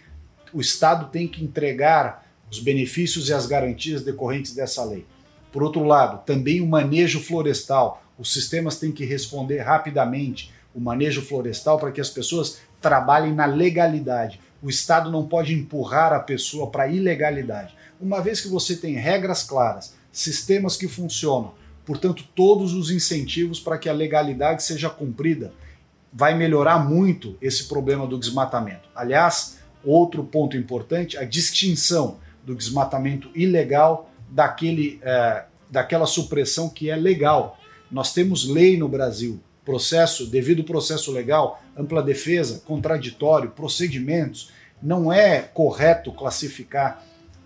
o 0.53 0.61
Estado 0.61 1.11
tem 1.11 1.29
que 1.29 1.43
entregar 1.43 2.27
os 2.51 2.59
benefícios 2.59 3.29
e 3.29 3.33
as 3.33 3.47
garantias 3.47 4.03
decorrentes 4.03 4.55
dessa 4.55 4.85
lei. 4.85 5.07
Por 5.53 5.63
outro 5.63 5.85
lado, 5.85 6.25
também 6.25 6.61
o 6.61 6.67
manejo 6.67 7.21
florestal. 7.21 8.03
Os 8.19 8.33
sistemas 8.33 8.79
têm 8.79 8.93
que 8.93 9.05
responder 9.05 9.59
rapidamente 9.61 10.53
o 10.75 10.81
manejo 10.81 11.23
florestal 11.23 11.79
para 11.79 11.91
que 11.91 12.01
as 12.01 12.11
pessoas 12.11 12.59
trabalhem 12.81 13.35
na 13.35 13.47
legalidade. 13.47 14.41
O 14.63 14.69
Estado 14.69 15.11
não 15.11 15.27
pode 15.27 15.55
empurrar 15.55 16.13
a 16.13 16.21
pessoa 16.21 16.71
para 16.71 16.85
a 16.85 16.89
ilegalidade. 16.89 17.75
Uma 18.01 18.21
vez 18.21 18.41
que 18.41 18.49
você 18.49 18.77
tem 18.77 18.95
regras 18.95 19.43
claras, 19.43 19.95
sistemas 20.13 20.77
que 20.77 20.89
funcionam, 20.89 21.55
portanto, 21.85 22.25
todos 22.35 22.75
os 22.75 22.91
incentivos 22.91 23.61
para 23.61 23.79
que 23.79 23.89
a 23.89 23.93
legalidade 23.93 24.63
seja 24.63 24.91
cumprida, 24.91 25.53
vai 26.13 26.35
melhorar 26.35 26.79
muito 26.79 27.37
esse 27.41 27.65
problema 27.65 28.07
do 28.07 28.19
desmatamento. 28.19 28.89
Aliás, 28.95 29.59
outro 29.85 30.25
ponto 30.25 30.57
importante, 30.57 31.19
a 31.19 31.25
distinção 31.25 32.19
do 32.45 32.55
desmatamento 32.55 33.31
ilegal 33.35 34.11
daquele, 34.31 34.99
é, 35.03 35.45
daquela 35.71 36.07
supressão 36.07 36.69
que 36.69 36.91
é 36.91 36.97
legal. 36.97 37.59
Nós 37.91 38.13
temos 38.13 38.49
lei 38.49 38.79
no 38.79 38.89
Brasil, 38.89 39.41
processo, 39.67 40.27
devido 40.27 40.63
processo 40.63 41.11
legal, 41.11 41.61
ampla 41.77 42.01
defesa, 42.01 42.63
contraditório, 42.65 43.51
procedimentos. 43.51 44.51
Não 44.81 45.13
é 45.13 45.41
correto 45.41 46.13
classificar 46.13 47.05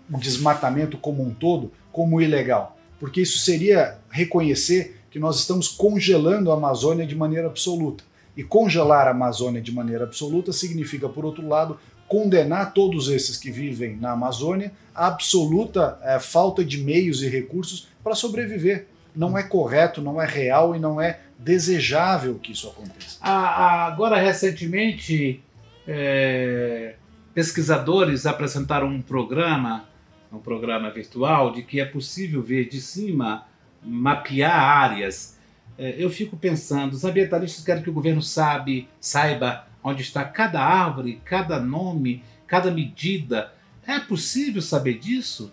o 0.09 0.17
desmatamento 0.17 0.97
como 0.97 1.23
um 1.23 1.33
todo 1.33 1.71
como 1.91 2.21
ilegal, 2.21 2.77
porque 2.99 3.21
isso 3.21 3.39
seria 3.39 3.97
reconhecer 4.09 5.01
que 5.09 5.19
nós 5.19 5.39
estamos 5.39 5.67
congelando 5.67 6.51
a 6.51 6.53
Amazônia 6.53 7.05
de 7.05 7.15
maneira 7.15 7.47
absoluta. 7.47 8.03
E 8.37 8.43
congelar 8.43 9.07
a 9.07 9.11
Amazônia 9.11 9.61
de 9.61 9.73
maneira 9.73 10.05
absoluta 10.05 10.53
significa, 10.53 11.09
por 11.09 11.25
outro 11.25 11.45
lado, 11.45 11.77
condenar 12.07 12.73
todos 12.73 13.09
esses 13.09 13.35
que 13.37 13.51
vivem 13.51 13.97
na 13.97 14.11
Amazônia 14.11 14.71
à 14.93 15.07
absoluta 15.07 15.97
é, 16.03 16.19
falta 16.19 16.63
de 16.63 16.77
meios 16.77 17.23
e 17.23 17.27
recursos 17.27 17.89
para 18.03 18.15
sobreviver. 18.15 18.87
Não 19.13 19.37
é 19.37 19.43
correto, 19.43 20.01
não 20.01 20.21
é 20.21 20.25
real 20.25 20.75
e 20.75 20.79
não 20.79 21.01
é 21.01 21.19
desejável 21.43 22.39
que 22.39 22.51
isso 22.51 22.67
aconteça. 22.67 23.17
Agora, 23.21 24.19
recentemente, 24.19 25.43
é, 25.87 26.95
pesquisadores 27.33 28.25
apresentaram 28.25 28.87
um 28.87 29.01
programa, 29.01 29.85
um 30.31 30.39
programa 30.39 30.89
virtual, 30.89 31.51
de 31.51 31.63
que 31.63 31.79
é 31.79 31.85
possível 31.85 32.41
ver 32.41 32.69
de 32.69 32.79
cima, 32.79 33.45
mapear 33.83 34.53
áreas 34.53 35.39
é, 35.81 35.95
eu 35.97 36.11
fico 36.11 36.37
pensando, 36.37 36.93
os 36.93 37.03
ambientalistas 37.03 37.65
querem 37.65 37.81
que 37.81 37.89
o 37.89 37.93
governo 37.93 38.21
sabe, 38.21 38.87
saiba 38.99 39.65
onde 39.83 40.03
está 40.03 40.23
cada 40.23 40.61
árvore, 40.63 41.19
cada 41.25 41.59
nome, 41.59 42.23
cada 42.45 42.69
medida. 42.69 43.51
É 43.87 43.99
possível 43.99 44.61
saber 44.61 44.99
disso? 44.99 45.51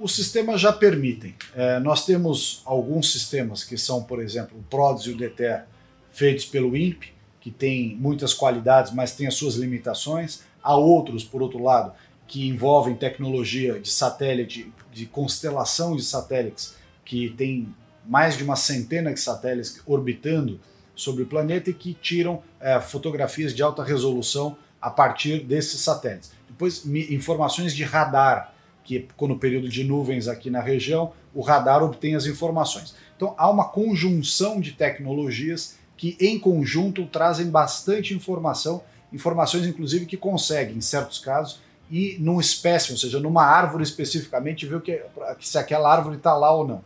Os 0.00 0.16
sistemas 0.16 0.58
já 0.58 0.72
permitem. 0.72 1.34
É, 1.54 1.78
nós 1.78 2.06
temos 2.06 2.62
alguns 2.64 3.12
sistemas 3.12 3.62
que 3.62 3.76
são, 3.76 4.02
por 4.02 4.22
exemplo, 4.22 4.58
o 4.58 4.62
PRODES 4.62 5.04
e 5.04 5.10
o 5.10 5.16
DETER, 5.16 5.66
feitos 6.10 6.46
pelo 6.46 6.74
INPE, 6.74 7.12
que 7.38 7.50
tem 7.50 7.96
muitas 7.96 8.32
qualidades, 8.32 8.94
mas 8.94 9.14
tem 9.14 9.26
as 9.26 9.34
suas 9.34 9.56
limitações. 9.56 10.40
Há 10.62 10.74
outros, 10.74 11.22
por 11.22 11.42
outro 11.42 11.62
lado, 11.62 11.92
que 12.26 12.48
envolvem 12.48 12.94
tecnologia 12.94 13.78
de 13.78 13.90
satélite, 13.90 14.72
de 14.90 15.04
constelação 15.04 15.94
de 15.94 16.02
satélites, 16.02 16.76
que 17.04 17.28
tem 17.36 17.68
mais 18.06 18.38
de 18.38 18.42
uma 18.42 18.56
centena 18.56 19.12
de 19.12 19.20
satélites 19.20 19.82
orbitando 19.84 20.58
sobre 20.96 21.24
o 21.24 21.26
planeta 21.26 21.68
e 21.68 21.74
que 21.74 21.92
tiram 21.92 22.42
é, 22.58 22.80
fotografias 22.80 23.54
de 23.54 23.62
alta 23.62 23.84
resolução 23.84 24.56
a 24.80 24.88
partir 24.88 25.40
desses 25.40 25.80
satélites. 25.80 26.32
Depois, 26.48 26.86
informações 26.86 27.74
de 27.74 27.84
radar, 27.84 28.54
que 28.84 29.06
no 29.20 29.38
período 29.38 29.68
de 29.68 29.84
nuvens 29.84 30.28
aqui 30.28 30.50
na 30.50 30.60
região, 30.60 31.12
o 31.34 31.40
radar 31.40 31.82
obtém 31.82 32.14
as 32.14 32.26
informações. 32.26 32.94
Então, 33.16 33.34
há 33.36 33.48
uma 33.50 33.68
conjunção 33.68 34.60
de 34.60 34.72
tecnologias 34.72 35.76
que, 35.96 36.16
em 36.20 36.38
conjunto, 36.38 37.06
trazem 37.06 37.48
bastante 37.48 38.14
informação, 38.14 38.82
informações, 39.12 39.66
inclusive, 39.66 40.06
que 40.06 40.16
conseguem, 40.16 40.76
em 40.76 40.80
certos 40.80 41.18
casos, 41.18 41.60
e 41.90 42.16
num 42.20 42.40
espécime, 42.40 42.94
ou 42.94 42.98
seja, 42.98 43.20
numa 43.20 43.44
árvore 43.44 43.82
especificamente, 43.82 44.64
ver 44.64 44.76
o 44.76 44.80
que, 44.80 45.02
se 45.40 45.58
aquela 45.58 45.92
árvore 45.92 46.16
está 46.16 46.34
lá 46.34 46.52
ou 46.52 46.66
não. 46.66 46.82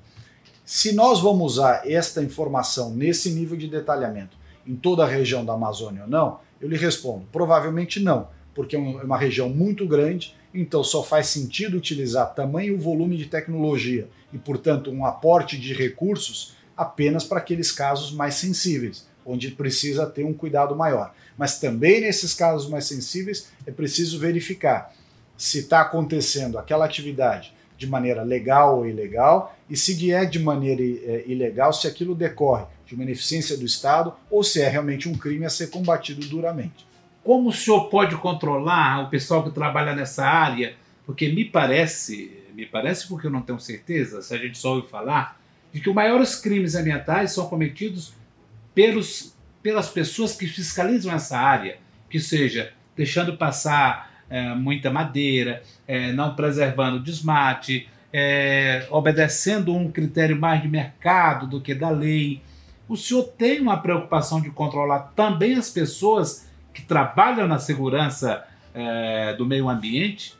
Se 0.64 0.92
nós 0.92 1.20
vamos 1.20 1.52
usar 1.52 1.88
esta 1.88 2.22
informação 2.22 2.90
nesse 2.90 3.30
nível 3.30 3.56
de 3.56 3.68
detalhamento 3.68 4.36
em 4.66 4.74
toda 4.74 5.04
a 5.04 5.06
região 5.06 5.44
da 5.44 5.52
Amazônia 5.52 6.04
ou 6.04 6.08
não, 6.08 6.40
eu 6.58 6.68
lhe 6.68 6.76
respondo: 6.76 7.26
provavelmente 7.30 8.00
não, 8.00 8.28
porque 8.54 8.74
é 8.74 8.78
uma 8.78 9.18
região 9.18 9.48
muito 9.48 9.86
grande, 9.86 10.34
então 10.54 10.84
só 10.84 11.02
faz 11.02 11.26
sentido 11.26 11.76
utilizar 11.76 12.32
tamanho 12.32 12.75
e 12.75 12.78
volume 12.78 13.16
de 13.16 13.26
tecnologia 13.26 14.08
e, 14.32 14.38
portanto, 14.38 14.90
um 14.90 15.04
aporte 15.04 15.58
de 15.58 15.75
recursos 15.75 16.54
apenas 16.76 17.25
para 17.25 17.38
aqueles 17.38 17.73
casos 17.73 18.12
mais 18.12 18.34
sensíveis, 18.34 19.06
onde 19.26 19.50
precisa 19.50 20.06
ter 20.06 20.25
um 20.25 20.32
cuidado 20.32 20.76
maior. 20.76 21.12
Mas 21.37 21.58
também 21.58 22.00
nesses 22.00 22.34
casos 22.34 22.70
mais 22.70 22.84
sensíveis 22.84 23.49
é 23.66 23.73
preciso 23.73 24.18
verificar 24.18 24.94
se 25.37 25.61
está 25.61 25.80
acontecendo 25.80 26.58
aquela 26.58 26.84
atividade 26.84 27.52
de 27.76 27.87
maneira 27.88 28.23
legal 28.23 28.78
ou 28.78 28.88
ilegal 28.88 29.56
e 29.68 29.76
se 29.76 30.12
é 30.12 30.25
de 30.25 30.38
maneira 30.38 30.82
é, 30.82 31.25
ilegal, 31.26 31.73
se 31.73 31.88
aquilo 31.88 32.14
decorre 32.14 32.66
de 32.87 32.94
uma 32.94 33.02
ineficiência 33.02 33.56
do 33.56 33.64
Estado 33.64 34.14
ou 34.30 34.44
se 34.44 34.61
é 34.61 34.68
realmente 34.68 35.08
um 35.08 35.14
crime 35.14 35.44
a 35.44 35.50
ser 35.50 35.70
combatido 35.70 36.25
duramente. 36.28 36.87
Como 37.25 37.49
o 37.49 37.52
senhor 37.52 37.88
pode 37.88 38.14
controlar 38.16 39.02
o 39.02 39.09
pessoal 39.09 39.43
que 39.43 39.50
trabalha 39.50 39.95
nessa 39.95 40.26
área? 40.26 40.75
Porque 41.07 41.31
me 41.31 41.47
parece, 41.47 42.45
me 42.54 42.66
parece 42.66 43.09
porque 43.09 43.26
eu 43.26 43.31
não 43.31 43.40
tenho 43.40 43.59
certeza, 43.59 44.21
se 44.21 44.35
a 44.35 44.38
gente 44.38 44.59
só 44.59 44.75
ouve 44.75 44.88
falar, 44.88 45.40
de 45.73 45.81
que 45.81 45.88
os 45.88 45.95
maiores 45.95 46.37
crimes 46.37 46.75
ambientais 46.75 47.33
são 47.33 47.49
cometidos 47.49 48.12
pelos, 48.75 49.35
pelas 49.62 49.88
pessoas 49.88 50.37
que 50.37 50.47
fiscalizam 50.47 51.14
essa 51.14 51.38
área, 51.38 51.78
que 52.11 52.21
seja 52.21 52.73
deixando 52.95 53.38
passar 53.38 54.23
é, 54.28 54.54
muita 54.54 54.90
madeira, 54.90 55.62
é, 55.88 56.12
não 56.12 56.35
preservando 56.35 56.99
o 56.99 57.02
desmate, 57.02 57.88
é, 58.12 58.87
obedecendo 58.90 59.75
um 59.75 59.90
critério 59.90 60.38
mais 60.38 60.61
de 60.61 60.69
mercado 60.69 61.47
do 61.47 61.61
que 61.61 61.75
da 61.75 61.88
lei. 61.88 62.43
O 62.87 62.97
senhor 62.97 63.25
tem 63.25 63.61
uma 63.61 63.78
preocupação 63.78 64.43
de 64.43 64.50
controlar 64.50 65.12
também 65.16 65.54
as 65.54 65.71
pessoas 65.71 66.47
que 66.75 66.83
trabalham 66.83 67.47
na 67.47 67.59
segurança 67.59 68.45
é, 68.75 69.33
do 69.35 69.47
meio 69.47 69.69
ambiente? 69.69 70.35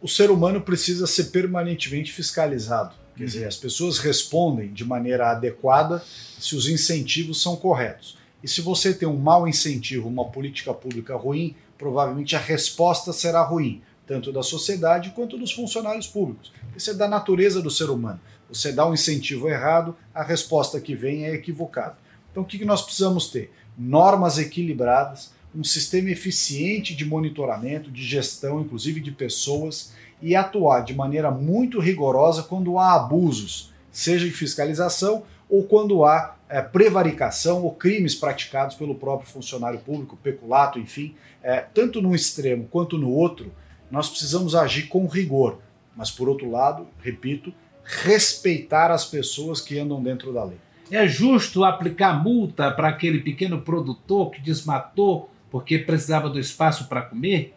O 0.00 0.08
ser 0.08 0.30
humano 0.30 0.60
precisa 0.60 1.06
ser 1.06 1.24
permanentemente 1.24 2.12
fiscalizado. 2.12 2.94
Quer 3.16 3.22
uhum. 3.22 3.26
dizer, 3.26 3.46
as 3.46 3.56
pessoas 3.56 3.98
respondem 3.98 4.72
de 4.72 4.84
maneira 4.84 5.30
adequada 5.30 6.02
se 6.38 6.54
os 6.54 6.68
incentivos 6.68 7.42
são 7.42 7.56
corretos. 7.56 8.16
E 8.42 8.48
se 8.48 8.60
você 8.60 8.94
tem 8.94 9.08
um 9.08 9.16
mau 9.16 9.48
incentivo, 9.48 10.08
uma 10.08 10.26
política 10.26 10.72
pública 10.72 11.16
ruim, 11.16 11.56
provavelmente 11.76 12.36
a 12.36 12.38
resposta 12.38 13.12
será 13.12 13.42
ruim, 13.42 13.82
tanto 14.06 14.30
da 14.30 14.42
sociedade 14.42 15.10
quanto 15.10 15.36
dos 15.36 15.52
funcionários 15.52 16.06
públicos. 16.06 16.52
Isso 16.76 16.90
é 16.90 16.94
da 16.94 17.08
natureza 17.08 17.60
do 17.60 17.70
ser 17.70 17.90
humano. 17.90 18.20
Você 18.48 18.70
dá 18.70 18.86
um 18.86 18.94
incentivo 18.94 19.48
errado, 19.48 19.96
a 20.14 20.22
resposta 20.22 20.80
que 20.80 20.94
vem 20.94 21.24
é 21.24 21.34
equivocada. 21.34 21.98
Então 22.30 22.44
o 22.44 22.46
que 22.46 22.64
nós 22.64 22.82
precisamos 22.82 23.30
ter? 23.30 23.52
Normas 23.78 24.38
equilibradas, 24.38 25.32
um 25.54 25.64
sistema 25.64 26.10
eficiente 26.10 26.94
de 26.94 27.04
monitoramento, 27.04 27.90
de 27.90 28.02
gestão, 28.02 28.60
inclusive 28.60 29.00
de 29.00 29.10
pessoas, 29.10 29.92
e 30.20 30.34
atuar 30.34 30.80
de 30.80 30.94
maneira 30.94 31.30
muito 31.30 31.78
rigorosa 31.78 32.42
quando 32.42 32.78
há 32.78 32.94
abusos, 32.94 33.72
seja 33.90 34.26
em 34.26 34.30
fiscalização 34.30 35.24
ou 35.48 35.64
quando 35.64 36.04
há 36.04 36.36
é, 36.48 36.60
prevaricação 36.60 37.62
ou 37.62 37.74
crimes 37.74 38.14
praticados 38.14 38.76
pelo 38.76 38.94
próprio 38.94 39.28
funcionário 39.28 39.78
público, 39.80 40.16
peculato, 40.16 40.78
enfim, 40.78 41.14
é, 41.42 41.60
tanto 41.60 42.00
num 42.00 42.14
extremo 42.14 42.68
quanto 42.70 42.98
no 42.98 43.10
outro, 43.10 43.52
nós 43.90 44.08
precisamos 44.08 44.54
agir 44.54 44.88
com 44.88 45.06
rigor. 45.06 45.58
Mas, 45.96 46.10
por 46.10 46.28
outro 46.28 46.50
lado, 46.50 46.86
repito, 47.00 47.52
respeitar 47.84 48.90
as 48.90 49.04
pessoas 49.04 49.60
que 49.60 49.78
andam 49.78 50.02
dentro 50.02 50.32
da 50.32 50.44
lei. 50.44 50.58
É 50.90 51.06
justo 51.06 51.64
aplicar 51.64 52.22
multa 52.22 52.70
para 52.70 52.88
aquele 52.88 53.20
pequeno 53.20 53.60
produtor 53.60 54.30
que 54.30 54.40
desmatou 54.40 55.28
porque 55.50 55.78
precisava 55.78 56.28
do 56.28 56.38
espaço 56.38 56.88
para 56.88 57.02
comer? 57.02 57.54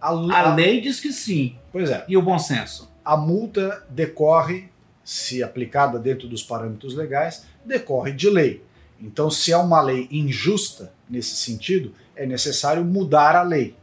A, 0.00 0.08
a, 0.08 0.54
lei 0.54 0.80
diz 0.80 1.00
que 1.00 1.12
sim. 1.12 1.56
Pois 1.72 1.90
é. 1.90 2.04
E 2.08 2.16
o 2.16 2.22
bom 2.22 2.38
senso? 2.38 2.90
A 3.04 3.16
multa 3.16 3.84
decorre, 3.90 4.68
se 5.02 5.42
aplicada 5.42 5.98
dentro 5.98 6.28
dos 6.28 6.42
parâmetros 6.42 6.94
legais, 6.94 7.46
decorre 7.64 8.12
de 8.12 8.30
lei. 8.30 8.62
Então, 9.00 9.30
se 9.30 9.52
é 9.52 9.56
uma 9.56 9.82
lei 9.82 10.08
injusta 10.10 10.92
nesse 11.08 11.36
sentido, 11.36 11.92
é 12.16 12.26
necessário 12.26 12.84
mudar 12.84 13.36
a 13.36 13.42
lei. 13.42 13.74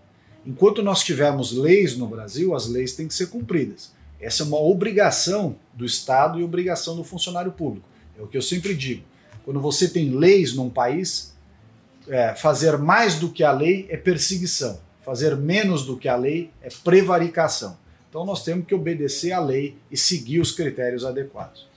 Enquanto 0.45 0.82
nós 0.82 1.04
tivermos 1.04 1.51
leis 1.51 1.95
no 1.95 2.08
Brasil, 2.08 2.56
as 2.56 2.67
leis 2.67 2.95
têm 2.95 3.08
que 3.08 3.13
ser 3.13 3.27
cumpridas. 3.27 3.93
Essa 4.19 4.43
é 4.43 4.45
uma 4.45 4.60
obrigação 4.60 5.56
do 5.73 5.86
Estado 5.86 6.39
e 6.39 6.43
obrigação 6.43 6.95
do 6.95 7.04
funcionário 7.04 7.51
público. 7.51 7.90
É 8.17 8.21
o 8.21 8.28
que 8.28 8.38
eu 8.38 8.41
sempre 8.41 8.74
digo. 8.74 9.04
Quando 9.43 9.60
você 9.60 9.89
tem 9.89 10.12
leis 10.12 10.54
num 10.54 10.69
país, 10.69 11.36
é, 12.08 12.36
fazer 12.36 12.78
mais 12.78 13.15
do 13.15 13.30
que 13.30 13.43
a 13.43 13.52
lei 13.52 13.88
é 13.89 13.97
perseguição. 13.97 14.80
Fazer 15.04 15.36
menos 15.36 15.86
do 15.86 15.97
que 15.97 16.08
a 16.08 16.15
lei 16.15 16.52
é 16.62 16.69
prevaricação. 16.84 17.78
Então 18.10 18.26
nós 18.26 18.43
temos 18.43 18.65
que 18.65 18.76
obedecer 18.76 19.32
à 19.32 19.39
lei 19.39 19.78
e 19.89 19.97
seguir 19.97 20.39
os 20.39 20.52
critérios 20.52 21.06
adequados. 21.06 21.67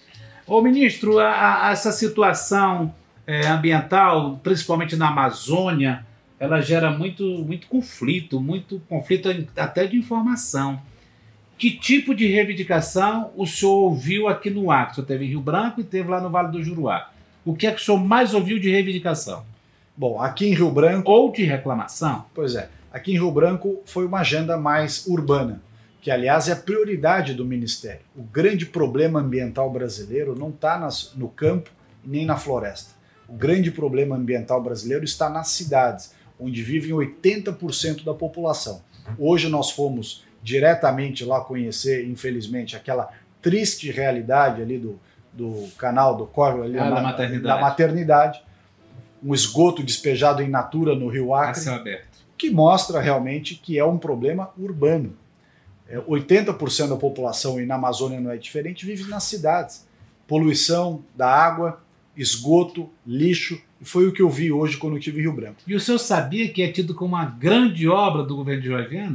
Ô 0.47 0.61
ministro, 0.61 1.19
a, 1.19 1.69
a, 1.69 1.73
essa 1.73 1.91
situação 1.91 2.95
é, 3.27 3.47
ambiental, 3.47 4.39
principalmente 4.43 4.97
na 4.97 5.09
Amazônia, 5.09 6.05
ela 6.39 6.61
gera 6.61 6.91
muito, 6.91 7.25
muito 7.25 7.67
conflito, 7.69 8.41
muito 8.41 8.83
conflito 8.89 9.29
até 9.57 9.87
de 9.87 9.97
informação. 9.97 10.81
Que 11.57 11.71
tipo 11.71 12.15
de 12.15 12.27
reivindicação 12.27 13.31
o 13.37 13.47
senhor 13.47 13.75
ouviu 13.75 14.29
aqui 14.29 14.51
no 14.51 14.71
Acre? 14.71 14.93
O 14.93 14.95
senhor 14.97 15.07
teve 15.07 15.25
em 15.25 15.29
Rio 15.29 15.41
Branco 15.41 15.81
e 15.81 15.85
teve 15.85 16.09
lá 16.09 16.21
no 16.21 16.31
Vale 16.31 16.51
do 16.51 16.63
Juruá. 16.63 17.11
O 17.45 17.55
que 17.55 17.67
é 17.67 17.71
que 17.71 17.81
o 17.81 17.85
senhor 17.85 17.99
mais 17.99 18.35
ouviu 18.35 18.59
de 18.59 18.71
reivindicação? 18.71 19.45
Bom, 19.97 20.21
aqui 20.21 20.47
em 20.47 20.55
Rio 20.55 20.71
Branco. 20.71 21.11
Ou 21.11 21.31
de 21.31 21.45
reclamação? 21.45 22.25
Pois 22.35 22.57
é. 22.57 22.69
Aqui 22.93 23.13
em 23.13 23.15
Rio 23.15 23.31
Branco 23.31 23.83
foi 23.87 24.07
uma 24.07 24.21
agenda 24.21 24.57
mais 24.57 25.07
urbana, 25.07 25.61
que 26.01 26.11
aliás 26.11 26.49
é 26.49 26.53
a 26.53 26.57
prioridade 26.57 27.35
do 27.35 27.45
Ministério. 27.45 28.01
O 28.17 28.23
grande 28.23 28.67
problema 28.67 29.21
ambiental 29.21 29.71
brasileiro 29.71 30.37
não 30.39 30.51
está 30.51 30.89
no 31.17 31.29
campo 31.29 31.71
nem 32.05 32.25
na 32.25 32.37
floresta. 32.37 32.95
O 33.29 33.35
grande 33.35 33.71
problema 33.71 34.17
ambiental 34.17 34.63
brasileiro 34.63 35.05
está 35.05 35.29
nas 35.29 35.49
cidades, 35.49 36.15
onde 36.39 36.63
vivem 36.63 36.91
80% 36.91 38.05
da 38.05 38.15
população. 38.15 38.83
Hoje 39.19 39.49
nós 39.49 39.71
fomos 39.71 40.25
diretamente 40.45 41.25
lá 41.25 41.41
conhecer, 41.41 42.07
infelizmente, 42.07 42.77
aquela 42.77 43.11
triste 43.41 43.91
realidade 43.91 44.61
ali 44.61 44.79
do, 44.79 45.01
do 45.33 45.69
canal 45.79 46.15
do 46.15 46.27
Córrego, 46.27 46.65
ali 46.65 46.79
ah, 46.79 46.91
na, 46.91 46.97
da, 46.97 47.03
maternidade. 47.03 47.43
da 47.43 47.61
maternidade, 47.61 48.43
um 49.23 49.35
esgoto 49.35 49.83
despejado 49.83 50.43
em 50.43 50.49
natura 50.49 50.95
no 50.95 51.09
Rio 51.09 51.35
Acre, 51.35 51.63
que 52.37 52.51
mostra 52.51 53.01
realmente 53.01 53.55
que 53.55 53.79
é 53.79 53.85
um 53.85 53.97
problema 53.97 54.51
urbano. 54.59 55.17
É, 55.89 55.97
80% 55.99 56.89
da 56.89 56.97
população, 56.97 57.59
e 57.59 57.65
na 57.65 57.77
Amazônia 57.77 58.21
não 58.21 58.31
é 58.31 58.37
diferente, 58.37 58.85
vive 58.85 59.09
nas 59.09 59.25
cidades. 59.25 59.87
Poluição 60.27 61.03
da 61.17 61.29
água, 61.29 61.81
esgoto, 62.15 62.91
lixo, 63.07 63.59
e 63.81 63.85
foi 63.85 64.07
o 64.07 64.13
que 64.13 64.21
eu 64.21 64.29
vi 64.29 64.53
hoje 64.53 64.77
quando 64.77 64.95
eu 64.95 64.99
estive 64.99 65.19
em 65.19 65.23
Rio 65.23 65.33
Branco. 65.33 65.57
E 65.67 65.75
o 65.75 65.81
senhor 65.81 65.99
sabia 65.99 66.49
que 66.51 66.63
é 66.63 66.71
tido 66.71 66.95
como 66.95 67.15
uma 67.15 67.25
grande 67.25 67.89
obra 67.89 68.23
do 68.23 68.37
governo 68.37 68.63
de? 68.63 68.73
É 68.73 69.11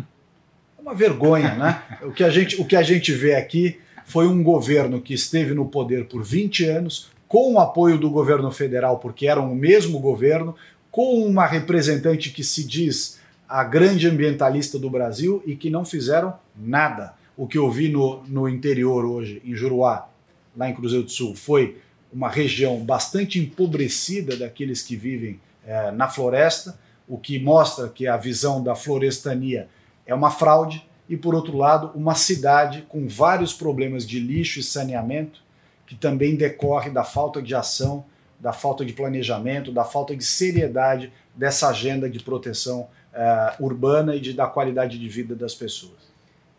uma 0.90 0.96
vergonha, 0.96 1.54
né? 1.56 1.84
o, 2.02 2.12
que 2.12 2.24
a 2.24 2.30
gente, 2.30 2.60
o 2.60 2.66
que 2.66 2.76
a 2.76 2.82
gente 2.82 3.12
vê 3.12 3.36
aqui 3.36 3.80
foi 4.06 4.28
um 4.28 4.44
governo 4.44 5.00
que 5.00 5.14
esteve 5.14 5.54
no 5.54 5.66
poder 5.66 6.06
por 6.06 6.24
20 6.24 6.66
anos, 6.66 7.12
com 7.28 7.54
o 7.54 7.60
apoio 7.60 7.98
do 7.98 8.10
governo 8.10 8.52
federal, 8.52 8.98
porque 8.98 9.28
eram 9.28 9.52
o 9.52 9.56
mesmo 9.56 10.00
governo, 10.00 10.56
com 10.90 11.24
uma 11.24 11.46
representante 11.46 12.32
que 12.32 12.44
se 12.44 12.64
diz 12.64 13.20
a 13.48 13.64
grande 13.64 14.08
ambientalista 14.08 14.80
do 14.80 14.90
Brasil 14.90 15.44
e 15.46 15.56
que 15.56 15.70
não 15.70 15.86
fizeram 15.86 16.34
nada. 16.58 17.14
O 17.38 17.48
que 17.48 17.58
eu 17.58 17.70
vi 17.70 17.90
no, 17.90 18.24
no 18.28 18.50
interior 18.50 19.06
hoje, 19.06 19.42
em 19.46 19.56
Juruá, 19.56 20.10
lá 20.58 20.70
em 20.70 20.74
Cruzeiro 20.74 21.06
do 21.06 21.12
Sul, 21.12 21.36
foi 21.36 21.78
uma 22.12 22.30
região 22.30 22.78
bastante 22.80 23.38
empobrecida 23.40 24.36
daqueles 24.36 24.82
que 24.82 24.96
vivem 24.96 25.40
é, 25.66 25.92
na 25.92 26.08
floresta, 26.08 26.80
o 27.08 27.18
que 27.18 27.40
mostra 27.40 27.88
que 27.88 28.08
a 28.08 28.18
visão 28.18 28.64
da 28.64 28.74
florestania 28.74 29.68
é 30.10 30.14
uma 30.16 30.32
fraude, 30.32 30.84
e 31.08 31.16
por 31.16 31.36
outro 31.36 31.56
lado, 31.56 31.92
uma 31.94 32.16
cidade 32.16 32.84
com 32.90 33.08
vários 33.08 33.54
problemas 33.54 34.08
de 34.08 34.20
lixo 34.20 34.60
e 34.60 34.64
saneamento, 34.64 35.42
que 35.86 35.96
também 35.96 36.36
decorre 36.36 36.90
da 36.90 37.04
falta 37.04 37.42
de 37.42 37.54
ação, 37.54 38.04
da 38.40 38.52
falta 38.52 38.84
de 38.84 38.92
planejamento, 38.92 39.72
da 39.72 39.84
falta 39.84 40.16
de 40.16 40.24
seriedade 40.24 41.14
dessa 41.36 41.70
agenda 41.70 42.10
de 42.10 42.20
proteção 42.20 42.88
é, 43.14 43.54
urbana 43.60 44.16
e 44.16 44.20
de, 44.20 44.34
da 44.34 44.48
qualidade 44.48 44.98
de 44.98 45.08
vida 45.08 45.36
das 45.36 45.54
pessoas. 45.54 46.10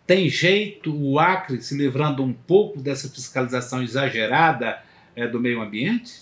Tem 0.07 0.29
jeito 0.29 0.95
o 0.95 1.19
Acre 1.19 1.61
se 1.61 1.77
livrando 1.77 2.23
um 2.23 2.33
pouco 2.33 2.81
dessa 2.81 3.09
fiscalização 3.09 3.83
exagerada 3.83 4.79
é, 5.17 5.27
do 5.27 5.41
meio 5.41 5.61
ambiente? 5.61 6.13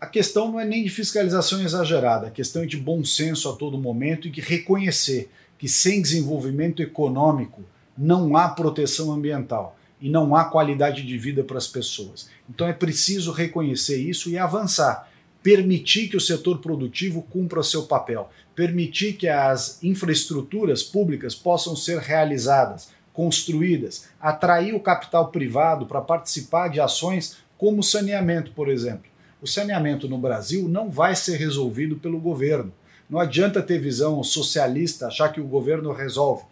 A 0.00 0.06
questão 0.06 0.50
não 0.50 0.58
é 0.58 0.64
nem 0.64 0.82
de 0.82 0.90
fiscalização 0.90 1.62
exagerada, 1.62 2.26
a 2.26 2.30
questão 2.30 2.62
é 2.62 2.66
de 2.66 2.76
bom 2.76 3.04
senso 3.04 3.48
a 3.48 3.54
todo 3.54 3.78
momento 3.78 4.26
e 4.26 4.30
de 4.30 4.40
reconhecer 4.40 5.30
que 5.58 5.68
sem 5.68 6.02
desenvolvimento 6.02 6.82
econômico 6.82 7.62
não 7.96 8.36
há 8.36 8.48
proteção 8.48 9.12
ambiental 9.12 9.78
e 10.00 10.08
não 10.08 10.34
há 10.34 10.44
qualidade 10.44 11.02
de 11.02 11.16
vida 11.16 11.42
para 11.42 11.58
as 11.58 11.66
pessoas. 11.66 12.28
Então 12.48 12.66
é 12.66 12.72
preciso 12.72 13.32
reconhecer 13.32 13.96
isso 13.96 14.28
e 14.28 14.36
avançar, 14.36 15.08
permitir 15.42 16.08
que 16.08 16.16
o 16.16 16.20
setor 16.20 16.58
produtivo 16.58 17.22
cumpra 17.22 17.62
seu 17.62 17.84
papel, 17.84 18.30
permitir 18.54 19.14
que 19.14 19.28
as 19.28 19.82
infraestruturas 19.82 20.82
públicas 20.82 21.34
possam 21.34 21.74
ser 21.76 21.98
realizadas, 21.98 22.90
construídas, 23.12 24.08
atrair 24.20 24.74
o 24.74 24.80
capital 24.80 25.28
privado 25.28 25.86
para 25.86 26.00
participar 26.00 26.68
de 26.68 26.80
ações 26.80 27.38
como 27.56 27.82
saneamento, 27.82 28.52
por 28.52 28.68
exemplo. 28.68 29.10
O 29.40 29.46
saneamento 29.46 30.08
no 30.08 30.18
Brasil 30.18 30.68
não 30.68 30.90
vai 30.90 31.14
ser 31.14 31.36
resolvido 31.36 31.96
pelo 31.96 32.18
governo. 32.18 32.72
Não 33.14 33.20
adianta 33.20 33.62
ter 33.62 33.78
visão 33.78 34.24
socialista, 34.24 35.06
achar 35.06 35.28
que 35.28 35.40
o 35.40 35.46
governo 35.46 35.92
resolve. 35.92 36.42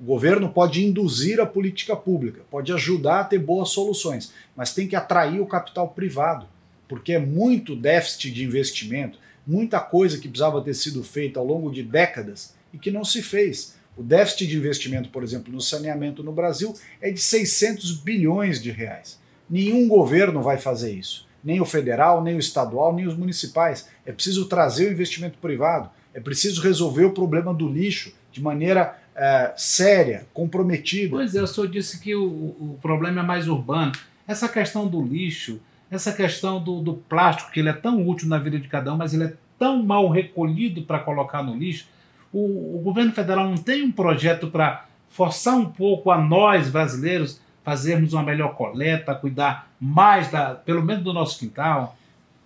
O 0.00 0.02
governo 0.02 0.48
pode 0.48 0.82
induzir 0.82 1.38
a 1.38 1.44
política 1.44 1.94
pública, 1.94 2.40
pode 2.50 2.72
ajudar 2.72 3.20
a 3.20 3.24
ter 3.24 3.38
boas 3.38 3.68
soluções, 3.68 4.32
mas 4.56 4.72
tem 4.72 4.88
que 4.88 4.96
atrair 4.96 5.42
o 5.42 5.46
capital 5.46 5.90
privado, 5.90 6.46
porque 6.88 7.12
é 7.12 7.18
muito 7.18 7.76
déficit 7.76 8.32
de 8.32 8.44
investimento, 8.44 9.18
muita 9.46 9.78
coisa 9.78 10.16
que 10.16 10.26
precisava 10.26 10.62
ter 10.62 10.72
sido 10.72 11.04
feita 11.04 11.38
ao 11.38 11.44
longo 11.44 11.70
de 11.70 11.82
décadas 11.82 12.54
e 12.72 12.78
que 12.78 12.90
não 12.90 13.04
se 13.04 13.20
fez. 13.20 13.76
O 13.94 14.02
déficit 14.02 14.46
de 14.46 14.56
investimento, 14.56 15.10
por 15.10 15.22
exemplo, 15.22 15.52
no 15.52 15.60
saneamento 15.60 16.22
no 16.22 16.32
Brasil 16.32 16.72
é 16.98 17.10
de 17.10 17.20
600 17.20 17.92
bilhões 17.92 18.62
de 18.62 18.70
reais. 18.70 19.20
Nenhum 19.50 19.86
governo 19.86 20.40
vai 20.40 20.56
fazer 20.56 20.94
isso, 20.94 21.28
nem 21.44 21.60
o 21.60 21.66
federal, 21.66 22.24
nem 22.24 22.36
o 22.36 22.40
estadual, 22.40 22.94
nem 22.94 23.06
os 23.06 23.14
municipais. 23.14 23.86
É 24.06 24.12
preciso 24.12 24.46
trazer 24.46 24.88
o 24.88 24.92
investimento 24.92 25.36
privado, 25.36 25.90
é 26.16 26.20
preciso 26.20 26.62
resolver 26.62 27.04
o 27.04 27.10
problema 27.10 27.52
do 27.52 27.68
lixo 27.68 28.10
de 28.32 28.42
maneira 28.42 28.98
é, 29.14 29.52
séria, 29.54 30.26
comprometida. 30.32 31.10
Pois 31.10 31.34
é, 31.34 31.42
o 31.42 31.46
senhor 31.46 31.68
disse 31.68 32.00
que 32.00 32.14
o, 32.14 32.24
o 32.24 32.78
problema 32.80 33.20
é 33.20 33.22
mais 33.22 33.46
urbano. 33.46 33.92
Essa 34.26 34.48
questão 34.48 34.88
do 34.88 35.02
lixo, 35.02 35.60
essa 35.90 36.14
questão 36.14 36.58
do, 36.58 36.80
do 36.80 36.94
plástico, 36.94 37.50
que 37.52 37.60
ele 37.60 37.68
é 37.68 37.74
tão 37.74 38.08
útil 38.08 38.28
na 38.28 38.38
vida 38.38 38.58
de 38.58 38.66
cada 38.66 38.94
um, 38.94 38.96
mas 38.96 39.12
ele 39.12 39.24
é 39.24 39.32
tão 39.58 39.82
mal 39.82 40.08
recolhido 40.08 40.82
para 40.82 41.00
colocar 41.00 41.42
no 41.42 41.54
lixo. 41.54 41.86
O, 42.32 42.78
o 42.78 42.80
governo 42.82 43.12
federal 43.12 43.46
não 43.46 43.58
tem 43.58 43.82
um 43.82 43.92
projeto 43.92 44.46
para 44.48 44.86
forçar 45.10 45.54
um 45.54 45.66
pouco 45.66 46.10
a 46.10 46.16
nós 46.16 46.70
brasileiros 46.70 47.42
fazermos 47.62 48.14
uma 48.14 48.22
melhor 48.22 48.54
coleta, 48.54 49.14
cuidar 49.14 49.68
mais 49.78 50.30
da, 50.30 50.54
pelo 50.54 50.82
menos 50.82 51.04
do 51.04 51.12
nosso 51.12 51.38
quintal. 51.38 51.94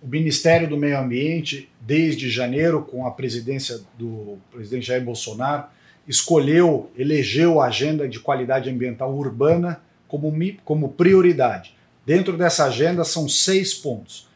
O 0.01 0.07
Ministério 0.07 0.67
do 0.67 0.75
Meio 0.75 0.97
Ambiente, 0.97 1.69
desde 1.79 2.29
janeiro, 2.29 2.81
com 2.81 3.05
a 3.05 3.11
presidência 3.11 3.81
do 3.97 4.39
presidente 4.51 4.87
Jair 4.87 5.03
Bolsonaro, 5.03 5.65
escolheu, 6.07 6.89
elegeu 6.97 7.61
a 7.61 7.67
agenda 7.67 8.07
de 8.09 8.19
qualidade 8.19 8.69
ambiental 8.69 9.13
urbana 9.13 9.79
como, 10.07 10.33
como 10.65 10.89
prioridade. 10.89 11.75
Dentro 12.05 12.35
dessa 12.35 12.65
agenda 12.65 13.03
são 13.03 13.29
seis 13.29 13.73
pontos. 13.75 14.27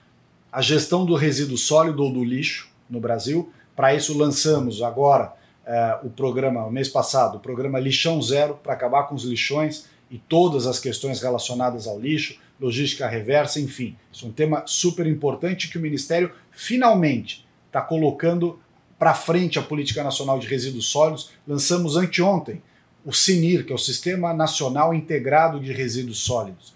A 0.52 0.62
gestão 0.62 1.06
do 1.06 1.16
resíduo 1.16 1.58
sólido 1.58 2.04
ou 2.04 2.14
do 2.14 2.24
lixo 2.24 2.70
no 2.90 3.00
Brasil. 3.00 3.52
Para 3.76 3.94
isso 3.96 4.16
lançamos 4.16 4.82
agora 4.84 5.34
eh, 5.66 6.00
o 6.04 6.10
programa, 6.10 6.70
mês 6.70 6.88
passado, 6.88 7.38
o 7.38 7.40
programa 7.40 7.80
Lixão 7.80 8.22
Zero, 8.22 8.58
para 8.64 8.74
acabar 8.74 9.04
com 9.04 9.16
os 9.16 9.24
lixões 9.24 9.88
e 10.10 10.18
todas 10.18 10.68
as 10.68 10.80
questões 10.80 11.20
relacionadas 11.22 11.88
ao 11.88 12.00
lixo, 12.00 12.40
logística 12.60 13.08
reversa, 13.08 13.60
enfim. 13.60 13.96
Isso 14.12 14.26
é 14.26 14.30
um 14.30 14.32
tema 14.32 14.64
super 14.66 15.06
importante 15.08 15.70
que 15.70 15.78
o 15.78 15.82
Ministério 15.82 16.32
finalmente 16.52 17.46
está 17.68 17.82
colocando 17.82 18.60
para 18.98 19.14
frente 19.14 19.60
a 19.60 19.62
Política 19.62 20.04
Nacional 20.04 20.40
de 20.40 20.48
Resíduos 20.48 20.86
Sólidos. 20.88 21.32
Lançamos 21.48 21.98
anteontem 21.98 22.62
o 23.06 23.14
CINIR, 23.14 23.66
que 23.66 23.72
é 23.72 23.76
o 23.76 23.80
Sistema 23.80 24.34
Nacional 24.34 24.94
Integrado 24.94 25.60
de 25.60 25.72
Resíduos 25.72 26.20
Sólidos. 26.20 26.74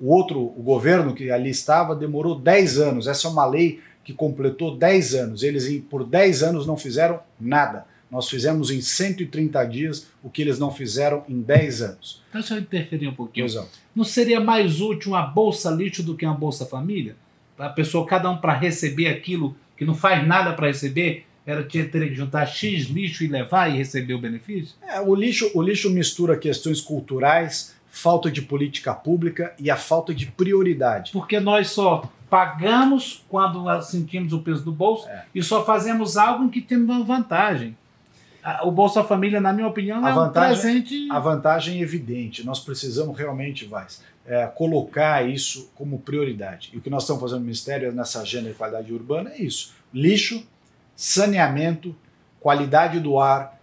O 0.00 0.12
outro, 0.12 0.40
o 0.40 0.62
governo 0.62 1.14
que 1.14 1.30
ali 1.30 1.50
estava, 1.50 1.96
demorou 1.96 2.38
10 2.38 2.78
anos. 2.78 3.06
Essa 3.06 3.26
é 3.26 3.30
uma 3.30 3.46
lei 3.46 3.80
que 4.04 4.12
completou 4.12 4.76
10 4.76 5.14
anos. 5.14 5.42
Eles, 5.42 5.82
por 5.88 6.04
10 6.04 6.42
anos, 6.42 6.66
não 6.66 6.76
fizeram 6.76 7.20
nada. 7.40 7.86
Nós 8.14 8.30
fizemos 8.30 8.70
em 8.70 8.80
130 8.80 9.64
dias 9.64 10.06
o 10.22 10.30
que 10.30 10.40
eles 10.40 10.56
não 10.56 10.70
fizeram 10.70 11.24
em 11.28 11.42
10 11.42 11.82
anos. 11.82 12.22
Então, 12.28 12.40
deixa 12.40 12.54
eu 12.54 12.60
interferir 12.60 13.08
um 13.08 13.14
pouquinho. 13.14 13.44
Exato. 13.44 13.70
Não 13.92 14.04
seria 14.04 14.40
mais 14.40 14.80
útil 14.80 15.10
uma 15.10 15.22
bolsa 15.22 15.68
lixo 15.68 16.00
do 16.00 16.16
que 16.16 16.24
uma 16.24 16.36
bolsa 16.36 16.64
família? 16.64 17.16
Para 17.56 17.66
a 17.66 17.70
pessoa, 17.70 18.06
cada 18.06 18.30
um, 18.30 18.36
para 18.36 18.52
receber 18.52 19.08
aquilo 19.08 19.56
que 19.76 19.84
não 19.84 19.96
faz 19.96 20.24
nada 20.24 20.52
para 20.52 20.68
receber? 20.68 21.26
Era 21.44 21.64
ter 21.64 21.90
que 21.90 22.14
juntar 22.14 22.46
X 22.46 22.84
lixo 22.84 23.24
e 23.24 23.26
levar 23.26 23.68
e 23.68 23.78
receber 23.78 24.14
o 24.14 24.20
benefício? 24.20 24.76
É, 24.80 25.00
o 25.00 25.12
lixo, 25.12 25.50
o 25.52 25.60
lixo 25.60 25.90
mistura 25.90 26.38
questões 26.38 26.80
culturais, 26.80 27.74
falta 27.90 28.30
de 28.30 28.40
política 28.40 28.94
pública 28.94 29.52
e 29.58 29.68
a 29.72 29.76
falta 29.76 30.14
de 30.14 30.26
prioridade. 30.26 31.10
Porque 31.10 31.40
nós 31.40 31.70
só 31.70 32.08
pagamos 32.30 33.24
quando 33.28 33.82
sentimos 33.82 34.32
o 34.32 34.38
peso 34.38 34.64
do 34.64 34.70
bolso 34.70 35.08
é. 35.08 35.24
e 35.34 35.42
só 35.42 35.64
fazemos 35.64 36.16
algo 36.16 36.44
em 36.44 36.48
que 36.48 36.60
temos 36.60 36.88
uma 36.88 37.04
vantagem. 37.04 37.76
O 38.62 38.70
Bolsa 38.70 39.02
Família, 39.02 39.40
na 39.40 39.52
minha 39.52 39.66
opinião, 39.66 40.04
a 40.04 40.10
é 40.10 40.12
vantagem, 40.12 40.52
um 40.52 40.60
presente. 40.60 41.08
A 41.10 41.18
vantagem 41.18 41.78
é 41.78 41.82
evidente. 41.82 42.44
Nós 42.44 42.60
precisamos 42.60 43.16
realmente, 43.16 43.64
Vaz, 43.64 44.02
é, 44.26 44.46
colocar 44.46 45.26
isso 45.26 45.70
como 45.74 45.98
prioridade. 45.98 46.70
E 46.72 46.76
o 46.76 46.80
que 46.80 46.90
nós 46.90 47.04
estamos 47.04 47.22
fazendo 47.22 47.38
no 47.38 47.44
Ministério 47.44 47.92
nessa 47.92 48.20
agenda 48.20 48.50
de 48.50 48.54
qualidade 48.54 48.92
urbana 48.92 49.30
é 49.30 49.42
isso: 49.42 49.74
lixo, 49.92 50.46
saneamento, 50.94 51.96
qualidade 52.38 53.00
do 53.00 53.18
ar, 53.18 53.58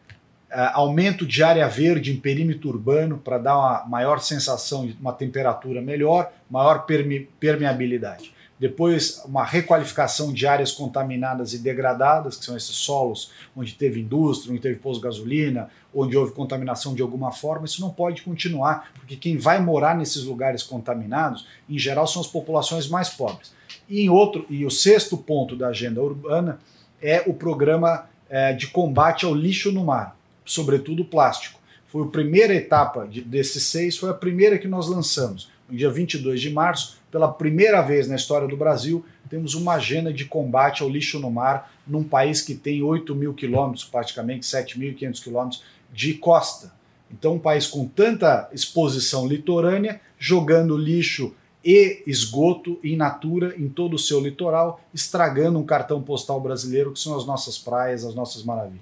uh, 0.49 0.73
aumento 0.73 1.25
de 1.25 1.43
área 1.43 1.67
verde 1.67 2.11
em 2.11 2.17
perímetro 2.17 2.69
urbano 2.69 3.17
para 3.17 3.37
dar 3.37 3.57
uma 3.57 3.85
maior 3.85 4.19
sensação 4.19 4.85
de 4.85 4.97
uma 4.99 5.13
temperatura 5.13 5.81
melhor, 5.81 6.31
maior 6.49 6.85
perme 6.85 7.29
permeabilidade. 7.39 8.33
Depois, 8.61 9.23
uma 9.25 9.43
requalificação 9.43 10.31
de 10.31 10.45
áreas 10.45 10.71
contaminadas 10.71 11.51
e 11.51 11.57
degradadas, 11.57 12.37
que 12.37 12.45
são 12.45 12.55
esses 12.55 12.75
solos 12.75 13.31
onde 13.55 13.73
teve 13.73 13.99
indústria, 13.99 14.51
onde 14.51 14.61
teve 14.61 14.75
posto 14.75 15.01
de 15.01 15.07
gasolina, 15.07 15.67
onde 15.91 16.15
houve 16.15 16.31
contaminação 16.31 16.93
de 16.93 17.01
alguma 17.01 17.31
forma. 17.31 17.65
Isso 17.65 17.81
não 17.81 17.89
pode 17.89 18.21
continuar, 18.21 18.91
porque 18.93 19.15
quem 19.15 19.35
vai 19.35 19.59
morar 19.59 19.97
nesses 19.97 20.25
lugares 20.25 20.61
contaminados, 20.61 21.47
em 21.67 21.79
geral, 21.79 22.05
são 22.05 22.21
as 22.21 22.27
populações 22.27 22.87
mais 22.87 23.09
pobres. 23.09 23.51
E, 23.89 24.01
em 24.01 24.09
outro, 24.09 24.45
e 24.47 24.63
o 24.63 24.69
sexto 24.69 25.17
ponto 25.17 25.55
da 25.55 25.69
agenda 25.69 25.99
urbana 25.99 26.59
é 27.01 27.23
o 27.25 27.33
programa 27.33 28.05
é, 28.29 28.53
de 28.53 28.67
combate 28.67 29.25
ao 29.25 29.33
lixo 29.33 29.71
no 29.71 29.83
mar, 29.83 30.15
sobretudo 30.45 31.03
plástico. 31.03 31.59
Foi 31.87 32.03
a 32.03 32.11
primeira 32.11 32.53
etapa 32.53 33.07
de, 33.07 33.21
desses 33.21 33.63
seis, 33.63 33.97
foi 33.97 34.11
a 34.11 34.13
primeira 34.13 34.59
que 34.59 34.67
nós 34.67 34.87
lançamos. 34.87 35.49
Dia 35.71 35.89
22 35.89 36.41
de 36.41 36.49
março, 36.49 36.97
pela 37.09 37.31
primeira 37.31 37.81
vez 37.81 38.07
na 38.07 38.15
história 38.15 38.47
do 38.47 38.57
Brasil, 38.57 39.05
temos 39.29 39.55
uma 39.55 39.75
agenda 39.75 40.11
de 40.11 40.25
combate 40.25 40.83
ao 40.83 40.89
lixo 40.89 41.19
no 41.19 41.31
mar 41.31 41.71
num 41.87 42.03
país 42.03 42.41
que 42.41 42.53
tem 42.53 42.83
8 42.83 43.15
mil 43.15 43.33
quilômetros, 43.33 43.85
praticamente 43.85 44.45
7.500 44.45 45.23
quilômetros 45.23 45.63
de 45.93 46.13
costa. 46.15 46.73
Então, 47.09 47.35
um 47.35 47.39
país 47.39 47.67
com 47.67 47.87
tanta 47.87 48.49
exposição 48.53 49.27
litorânea, 49.27 49.99
jogando 50.19 50.77
lixo 50.77 51.33
e 51.63 52.03
esgoto 52.07 52.79
in 52.83 52.95
natura 52.95 53.55
em 53.57 53.69
todo 53.69 53.93
o 53.93 53.99
seu 53.99 54.19
litoral, 54.19 54.81
estragando 54.93 55.59
um 55.59 55.65
cartão 55.65 56.01
postal 56.01 56.39
brasileiro 56.39 56.91
que 56.91 56.99
são 56.99 57.15
as 57.15 57.25
nossas 57.25 57.57
praias, 57.57 58.03
as 58.03 58.15
nossas 58.15 58.43
maravilhas. 58.43 58.81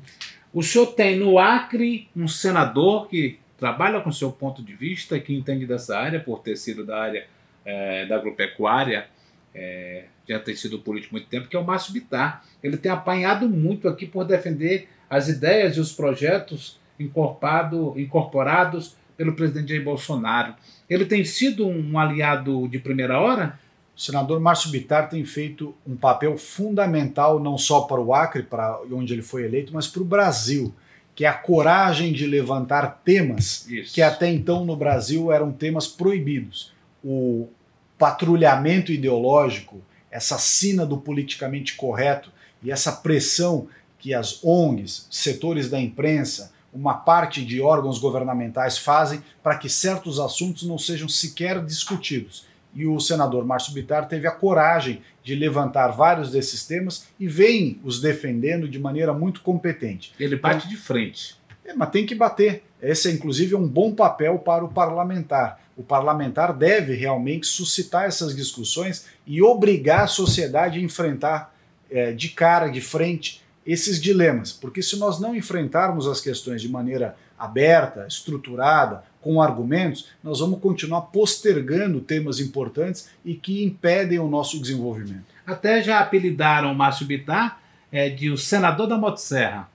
O 0.54 0.64
senhor 0.64 0.88
tem 0.88 1.20
no 1.20 1.38
Acre 1.38 2.08
um 2.16 2.28
senador 2.28 3.08
que 3.08 3.38
trabalha 3.60 4.02
com 4.02 4.12
seu 4.12 4.32
ponto 4.32 4.64
de 4.64 4.74
vista, 4.74 5.20
que 5.20 5.36
entende 5.36 5.66
dessa 5.66 5.98
área, 5.98 6.20
por 6.20 6.40
ter 6.40 6.56
sido 6.56 6.86
da 6.86 7.00
área 7.00 7.28
é, 7.66 8.06
da 8.06 8.16
agropecuária, 8.16 9.08
é, 9.54 10.06
já 10.28 10.40
tem 10.40 10.56
sido 10.56 10.80
político 10.80 11.14
muito 11.14 11.28
tempo, 11.28 11.48
que 11.48 11.56
é 11.56 11.60
o 11.60 11.64
Márcio 11.66 11.94
Bittar. 11.94 12.44
Ele 12.64 12.78
tem 12.78 12.92
apanhado 12.92 13.50
muito 13.50 13.88
aqui 13.88 14.06
por 14.06 14.24
defender 14.24 14.88
as 15.10 15.28
ideias 15.28 15.76
e 15.76 15.80
os 15.80 15.92
projetos 15.92 16.80
incorporados 17.00 18.96
pelo 19.18 19.34
presidente 19.34 19.70
Jair 19.70 19.84
Bolsonaro. 19.84 20.54
Ele 20.90 21.06
tem 21.06 21.26
sido 21.26 21.68
um 21.68 21.98
aliado 21.98 22.68
de 22.68 22.80
primeira 22.80 23.20
hora? 23.20 23.60
O 23.96 24.00
senador 24.00 24.40
Márcio 24.40 24.72
Bittar 24.72 25.10
tem 25.10 25.26
feito 25.26 25.76
um 25.86 25.98
papel 25.98 26.38
fundamental 26.38 27.40
não 27.40 27.58
só 27.58 27.82
para 27.82 28.00
o 28.00 28.14
Acre, 28.14 28.44
para 28.44 28.80
onde 28.92 29.12
ele 29.14 29.22
foi 29.22 29.44
eleito, 29.44 29.74
mas 29.74 29.88
para 29.88 30.02
o 30.02 30.06
Brasil, 30.06 30.74
que 31.20 31.26
é 31.26 31.28
a 31.28 31.34
coragem 31.34 32.14
de 32.14 32.26
levantar 32.26 33.02
temas 33.04 33.68
Isso. 33.68 33.94
que 33.94 34.02
até 34.02 34.30
então 34.30 34.64
no 34.64 34.74
Brasil 34.74 35.34
eram 35.34 35.52
temas 35.52 35.86
proibidos. 35.86 36.72
O 37.04 37.50
patrulhamento 37.98 38.90
ideológico, 38.90 39.82
essa 40.10 40.38
sina 40.38 40.86
do 40.86 40.98
politicamente 40.98 41.76
correto 41.76 42.32
e 42.64 42.72
essa 42.72 42.94
pressão 42.94 43.68
que 43.98 44.14
as 44.14 44.42
ONGs, 44.42 45.08
setores 45.12 45.70
da 45.70 45.78
imprensa, 45.78 46.54
uma 46.74 46.94
parte 46.94 47.44
de 47.44 47.60
órgãos 47.60 48.00
governamentais 48.00 48.78
fazem 48.78 49.22
para 49.44 49.58
que 49.58 49.68
certos 49.68 50.22
assuntos 50.22 50.64
não 50.64 50.78
sejam 50.78 51.10
sequer 51.10 51.62
discutidos. 51.66 52.46
E 52.74 52.86
o 52.86 53.00
senador 53.00 53.46
Márcio 53.46 53.74
Bittar 53.74 54.08
teve 54.08 54.28
a 54.28 54.32
coragem 54.32 55.02
de 55.24 55.36
levantar 55.36 55.90
vários 55.90 56.32
desses 56.32 56.66
temas 56.66 57.08
e 57.20 57.28
vem 57.28 57.80
os 57.84 58.00
defendendo 58.00 58.68
de 58.68 58.80
maneira 58.80 59.14
muito 59.14 59.42
competente. 59.42 60.14
Ele 60.20 60.36
bate 60.36 60.68
então, 60.68 60.70
de 60.70 60.78
frente. 60.78 61.36
É, 61.66 61.74
mas 61.74 61.90
tem 61.90 62.06
que 62.06 62.16
bater. 62.16 62.64
Esse 62.82 63.10
é, 63.10 63.12
inclusive, 63.12 63.56
um 63.56 63.68
bom 63.68 63.94
papel 63.94 64.40
para 64.40 64.64
o 64.64 64.70
parlamentar. 64.70 65.62
O 65.76 65.84
parlamentar 65.84 66.54
deve 66.54 66.94
realmente 66.94 67.48
suscitar 67.48 68.06
essas 68.06 68.36
discussões 68.36 69.08
e 69.26 69.42
obrigar 69.42 70.02
a 70.02 70.08
sociedade 70.08 70.80
a 70.80 70.82
enfrentar 70.82 71.54
é, 71.90 72.12
de 72.12 72.30
cara, 72.30 72.68
de 72.68 72.82
frente, 72.82 73.42
esses 73.72 74.02
dilemas. 74.02 74.52
Porque 74.52 74.82
se 74.82 74.98
nós 74.98 75.20
não 75.20 75.36
enfrentarmos 75.36 76.08
as 76.08 76.20
questões 76.20 76.62
de 76.62 76.70
maneira 76.70 77.16
aberta, 77.38 78.06
estruturada, 78.08 79.04
com 79.22 79.42
argumentos, 79.42 80.08
nós 80.24 80.40
vamos 80.40 80.60
continuar 80.60 81.02
postergando 81.04 82.00
temas 82.00 82.40
importantes 82.40 83.10
e 83.24 83.34
que 83.34 83.64
impedem 83.64 84.20
o 84.20 84.30
nosso 84.30 84.60
desenvolvimento. 84.62 85.26
Até 85.46 85.82
já 85.84 86.00
apelidaram 86.00 86.72
o 86.72 86.76
Márcio 86.76 87.06
Bittar 87.06 87.60
é, 87.92 88.10
de 88.10 88.30
o 88.30 88.38
senador 88.38 88.88
da 88.88 88.98
Motosserra. 88.98 89.70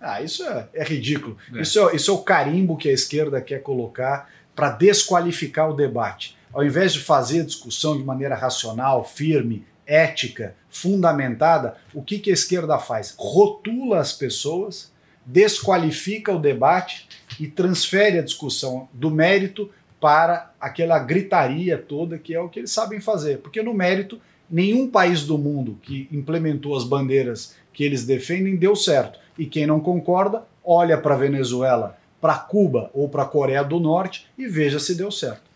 Ah, 0.00 0.22
isso 0.22 0.42
é, 0.44 0.68
é 0.72 0.84
ridículo. 0.84 1.36
É. 1.54 1.60
Isso, 1.60 1.88
é, 1.88 1.94
isso 1.94 2.10
é 2.10 2.14
o 2.14 2.18
carimbo 2.18 2.76
que 2.76 2.88
a 2.88 2.92
esquerda 2.92 3.40
quer 3.40 3.62
colocar 3.62 4.28
para 4.56 4.70
desqualificar 4.70 5.70
o 5.70 5.74
debate. 5.74 6.36
Ao 6.52 6.64
invés 6.64 6.92
de 6.92 7.00
fazer 7.00 7.42
a 7.42 7.44
discussão 7.44 7.96
de 7.96 8.02
maneira 8.02 8.34
racional, 8.34 9.04
firme, 9.04 9.64
ética, 9.90 10.54
fundamentada, 10.70 11.76
o 11.92 12.00
que, 12.00 12.20
que 12.20 12.30
a 12.30 12.34
esquerda 12.34 12.78
faz? 12.78 13.12
Rotula 13.18 13.98
as 13.98 14.12
pessoas, 14.12 14.92
desqualifica 15.26 16.32
o 16.32 16.38
debate 16.38 17.08
e 17.40 17.48
transfere 17.48 18.18
a 18.18 18.22
discussão 18.22 18.88
do 18.92 19.10
mérito 19.10 19.68
para 20.00 20.52
aquela 20.60 20.98
gritaria 21.00 21.76
toda 21.76 22.18
que 22.18 22.32
é 22.32 22.40
o 22.40 22.48
que 22.48 22.60
eles 22.60 22.70
sabem 22.70 23.00
fazer. 23.00 23.38
Porque 23.38 23.62
no 23.62 23.74
mérito, 23.74 24.20
nenhum 24.48 24.88
país 24.88 25.24
do 25.24 25.36
mundo 25.36 25.76
que 25.82 26.08
implementou 26.12 26.76
as 26.76 26.84
bandeiras 26.84 27.56
que 27.72 27.82
eles 27.82 28.04
defendem 28.04 28.56
deu 28.56 28.76
certo. 28.76 29.18
E 29.36 29.44
quem 29.44 29.66
não 29.66 29.80
concorda, 29.80 30.44
olha 30.64 30.96
para 30.96 31.16
a 31.16 31.18
Venezuela, 31.18 31.98
para 32.20 32.38
Cuba 32.38 32.90
ou 32.94 33.08
para 33.08 33.24
a 33.24 33.26
Coreia 33.26 33.64
do 33.64 33.80
Norte 33.80 34.26
e 34.38 34.46
veja 34.46 34.78
se 34.78 34.94
deu 34.94 35.10
certo. 35.10 35.49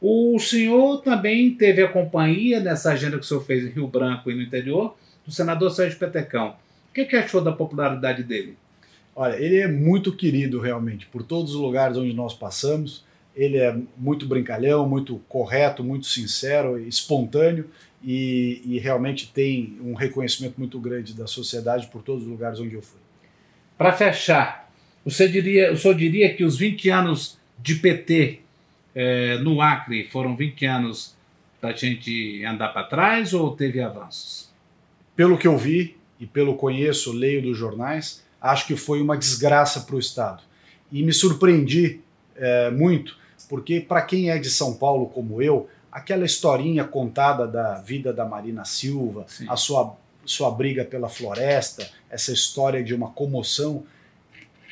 O 0.00 0.38
senhor 0.38 1.02
também 1.02 1.54
teve 1.54 1.82
a 1.82 1.88
companhia 1.88 2.58
nessa 2.58 2.92
agenda 2.92 3.18
que 3.18 3.24
o 3.24 3.28
senhor 3.28 3.44
fez 3.44 3.64
em 3.64 3.68
Rio 3.68 3.86
Branco 3.86 4.30
e 4.30 4.34
no 4.34 4.40
interior, 4.40 4.96
do 5.26 5.32
senador 5.32 5.70
Sérgio 5.70 5.98
Petecão. 5.98 6.56
O 6.90 6.94
que, 6.94 7.04
que 7.04 7.16
achou 7.16 7.42
da 7.42 7.52
popularidade 7.52 8.22
dele? 8.22 8.56
Olha, 9.14 9.36
ele 9.36 9.58
é 9.58 9.68
muito 9.68 10.16
querido 10.16 10.58
realmente 10.58 11.06
por 11.06 11.22
todos 11.22 11.54
os 11.54 11.60
lugares 11.60 11.96
onde 11.96 12.14
nós 12.14 12.32
passamos. 12.32 13.04
Ele 13.36 13.58
é 13.58 13.76
muito 13.96 14.26
brincalhão, 14.26 14.88
muito 14.88 15.20
correto, 15.28 15.84
muito 15.84 16.06
sincero, 16.06 16.78
espontâneo 16.78 17.66
e, 18.02 18.62
e 18.64 18.78
realmente 18.78 19.30
tem 19.32 19.76
um 19.82 19.94
reconhecimento 19.94 20.54
muito 20.58 20.80
grande 20.80 21.14
da 21.14 21.26
sociedade 21.26 21.86
por 21.88 22.02
todos 22.02 22.22
os 22.22 22.28
lugares 22.28 22.58
onde 22.58 22.74
eu 22.74 22.82
fui. 22.82 22.98
Para 23.76 23.92
fechar, 23.92 24.70
você 25.04 25.28
diria, 25.28 25.72
o 25.72 25.76
senhor 25.76 25.94
diria 25.94 26.34
que 26.34 26.44
os 26.44 26.56
20 26.56 26.88
anos 26.88 27.38
de 27.58 27.76
PT 27.76 28.40
é, 29.00 29.38
no 29.38 29.62
Acre 29.62 30.04
foram 30.10 30.36
20 30.36 30.66
anos 30.66 31.16
para 31.58 31.70
a 31.70 31.72
gente 31.72 32.44
andar 32.44 32.68
para 32.68 32.84
trás 32.84 33.32
ou 33.32 33.56
teve 33.56 33.80
avanços? 33.80 34.50
Pelo 35.16 35.38
que 35.38 35.48
eu 35.48 35.56
vi 35.56 35.96
e 36.18 36.26
pelo 36.26 36.54
conheço, 36.54 37.10
leio 37.10 37.40
dos 37.40 37.56
jornais, 37.56 38.22
acho 38.38 38.66
que 38.66 38.76
foi 38.76 39.00
uma 39.00 39.16
desgraça 39.16 39.80
para 39.80 39.96
o 39.96 39.98
Estado. 39.98 40.42
E 40.92 41.02
me 41.02 41.14
surpreendi 41.14 42.00
é, 42.36 42.70
muito, 42.70 43.16
porque 43.48 43.80
para 43.80 44.02
quem 44.02 44.30
é 44.30 44.38
de 44.38 44.50
São 44.50 44.74
Paulo 44.74 45.06
como 45.06 45.40
eu, 45.40 45.66
aquela 45.90 46.26
historinha 46.26 46.84
contada 46.84 47.46
da 47.46 47.76
vida 47.76 48.12
da 48.12 48.26
Marina 48.26 48.66
Silva, 48.66 49.24
Sim. 49.28 49.46
a 49.48 49.56
sua, 49.56 49.96
sua 50.26 50.50
briga 50.50 50.84
pela 50.84 51.08
floresta, 51.08 51.88
essa 52.10 52.32
história 52.32 52.84
de 52.84 52.94
uma 52.94 53.08
comoção, 53.08 53.82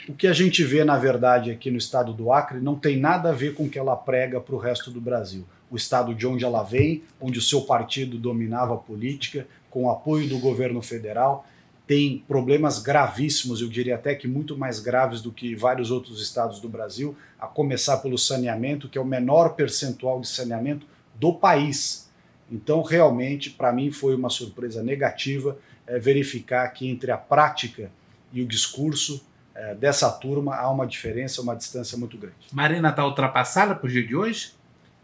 o 0.08 0.14
que 0.14 0.26
a 0.26 0.32
gente 0.32 0.64
vê, 0.64 0.84
na 0.84 0.96
verdade, 0.96 1.50
aqui 1.50 1.70
no 1.70 1.76
estado 1.76 2.14
do 2.14 2.32
Acre 2.32 2.60
não 2.60 2.74
tem 2.74 2.98
nada 2.98 3.28
a 3.28 3.32
ver 3.32 3.54
com 3.54 3.64
o 3.64 3.68
que 3.68 3.78
ela 3.78 3.94
prega 3.94 4.40
para 4.40 4.54
o 4.54 4.58
resto 4.58 4.90
do 4.90 5.00
Brasil. 5.00 5.44
O 5.70 5.76
estado 5.76 6.14
de 6.14 6.26
onde 6.26 6.44
ela 6.44 6.62
vem, 6.62 7.02
onde 7.20 7.38
o 7.38 7.42
seu 7.42 7.62
partido 7.62 8.16
dominava 8.16 8.74
a 8.74 8.78
política, 8.78 9.46
com 9.70 9.84
o 9.84 9.90
apoio 9.90 10.26
do 10.26 10.38
governo 10.38 10.80
federal, 10.80 11.46
tem 11.86 12.24
problemas 12.26 12.78
gravíssimos, 12.78 13.60
eu 13.60 13.68
diria 13.68 13.96
até 13.96 14.14
que 14.14 14.26
muito 14.26 14.56
mais 14.56 14.80
graves 14.80 15.20
do 15.20 15.30
que 15.30 15.54
vários 15.54 15.90
outros 15.90 16.22
estados 16.22 16.58
do 16.58 16.68
Brasil, 16.68 17.14
a 17.38 17.46
começar 17.46 17.98
pelo 17.98 18.18
saneamento, 18.18 18.88
que 18.88 18.98
é 18.98 19.00
o 19.00 19.06
menor 19.06 19.54
percentual 19.54 20.20
de 20.20 20.28
saneamento 20.28 20.86
do 21.14 21.34
país. 21.34 22.10
Então, 22.50 22.82
realmente, 22.82 23.50
para 23.50 23.72
mim 23.72 23.90
foi 23.90 24.14
uma 24.14 24.30
surpresa 24.30 24.82
negativa 24.82 25.58
é, 25.86 25.98
verificar 25.98 26.66
que 26.68 26.88
entre 26.88 27.10
a 27.10 27.16
prática 27.18 27.90
e 28.32 28.40
o 28.40 28.46
discurso 28.46 29.26
é, 29.58 29.74
dessa 29.74 30.08
turma 30.08 30.54
há 30.54 30.70
uma 30.70 30.86
diferença, 30.86 31.42
uma 31.42 31.56
distância 31.56 31.98
muito 31.98 32.16
grande. 32.16 32.36
Marina 32.52 32.90
está 32.90 33.04
ultrapassada 33.04 33.74
para 33.74 33.86
o 33.86 33.90
dia 33.90 34.06
de 34.06 34.14
hoje? 34.14 34.52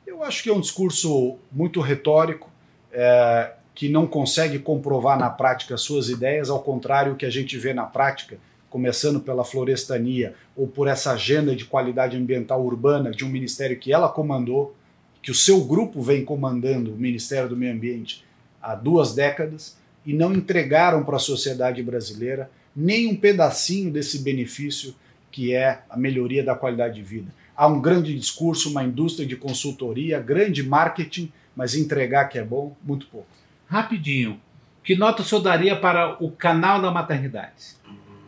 Eu 0.06 0.22
acho 0.22 0.44
que 0.44 0.48
é 0.48 0.52
um 0.52 0.60
discurso 0.60 1.36
muito 1.50 1.80
retórico, 1.80 2.48
é, 2.92 3.52
que 3.74 3.88
não 3.88 4.06
consegue 4.06 4.60
comprovar 4.60 5.18
na 5.18 5.28
prática 5.28 5.76
suas 5.76 6.08
ideias, 6.08 6.48
ao 6.50 6.62
contrário 6.62 7.16
que 7.16 7.26
a 7.26 7.30
gente 7.30 7.58
vê 7.58 7.74
na 7.74 7.82
prática, 7.82 8.38
começando 8.70 9.18
pela 9.18 9.44
florestania 9.44 10.34
ou 10.56 10.68
por 10.68 10.86
essa 10.86 11.12
agenda 11.12 11.56
de 11.56 11.64
qualidade 11.64 12.16
ambiental 12.16 12.64
urbana 12.64 13.10
de 13.10 13.24
um 13.24 13.28
ministério 13.28 13.76
que 13.76 13.92
ela 13.92 14.08
comandou, 14.08 14.76
que 15.20 15.32
o 15.32 15.34
seu 15.34 15.64
grupo 15.64 16.00
vem 16.00 16.24
comandando, 16.24 16.92
o 16.92 16.96
Ministério 16.96 17.48
do 17.48 17.56
Meio 17.56 17.72
Ambiente, 17.72 18.24
há 18.62 18.76
duas 18.76 19.14
décadas, 19.14 19.76
e 20.06 20.12
não 20.12 20.32
entregaram 20.32 21.02
para 21.02 21.16
a 21.16 21.20
sociedade 21.20 21.82
brasileira 21.82 22.48
nem 22.74 23.06
um 23.06 23.16
pedacinho 23.16 23.92
desse 23.92 24.18
benefício 24.18 24.94
que 25.30 25.52
é 25.52 25.82
a 25.90 25.96
melhoria 25.96 26.44
da 26.44 26.54
qualidade 26.54 26.94
de 26.94 27.02
vida. 27.02 27.34
Há 27.56 27.66
um 27.66 27.80
grande 27.80 28.16
discurso, 28.16 28.70
uma 28.70 28.84
indústria 28.84 29.26
de 29.26 29.36
consultoria, 29.36 30.20
grande 30.20 30.62
marketing, 30.62 31.32
mas 31.56 31.74
entregar 31.74 32.28
que 32.28 32.38
é 32.38 32.44
bom, 32.44 32.76
muito 32.82 33.06
pouco. 33.06 33.26
Rapidinho, 33.66 34.40
que 34.82 34.94
nota 34.94 35.22
o 35.22 35.24
senhor 35.24 35.40
daria 35.40 35.74
para 35.74 36.22
o 36.22 36.30
canal 36.30 36.80
da 36.80 36.90
maternidade? 36.90 37.74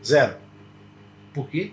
Zero. 0.04 0.37
Por 1.32 1.48
quê? 1.48 1.72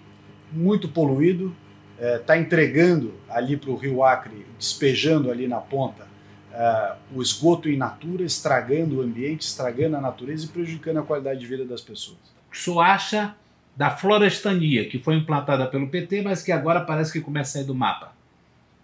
Muito 0.51 0.87
poluído, 0.87 1.55
está 1.99 2.35
é, 2.35 2.39
entregando 2.39 3.13
ali 3.29 3.57
para 3.57 3.71
o 3.71 3.75
Rio 3.75 4.03
Acre, 4.03 4.45
despejando 4.59 5.31
ali 5.31 5.47
na 5.47 5.59
ponta 5.59 6.07
é, 6.51 6.93
o 7.11 7.21
esgoto 7.23 7.69
in 7.69 7.77
natura, 7.77 8.23
estragando 8.23 8.97
o 8.97 9.01
ambiente, 9.01 9.47
estragando 9.47 9.95
a 9.95 10.01
natureza 10.01 10.45
e 10.45 10.49
prejudicando 10.49 10.97
a 10.97 11.03
qualidade 11.03 11.39
de 11.39 11.47
vida 11.47 11.65
das 11.65 11.81
pessoas 11.81 12.32
o 12.57 12.61
senhor 12.61 12.81
acha 12.81 13.35
da 13.75 13.89
florestania, 13.89 14.87
que 14.87 14.99
foi 14.99 15.15
implantada 15.15 15.65
pelo 15.67 15.87
PT, 15.87 16.21
mas 16.21 16.43
que 16.43 16.51
agora 16.51 16.81
parece 16.81 17.11
que 17.11 17.21
começa 17.21 17.51
a 17.51 17.53
sair 17.53 17.65
do 17.65 17.75
mapa? 17.75 18.13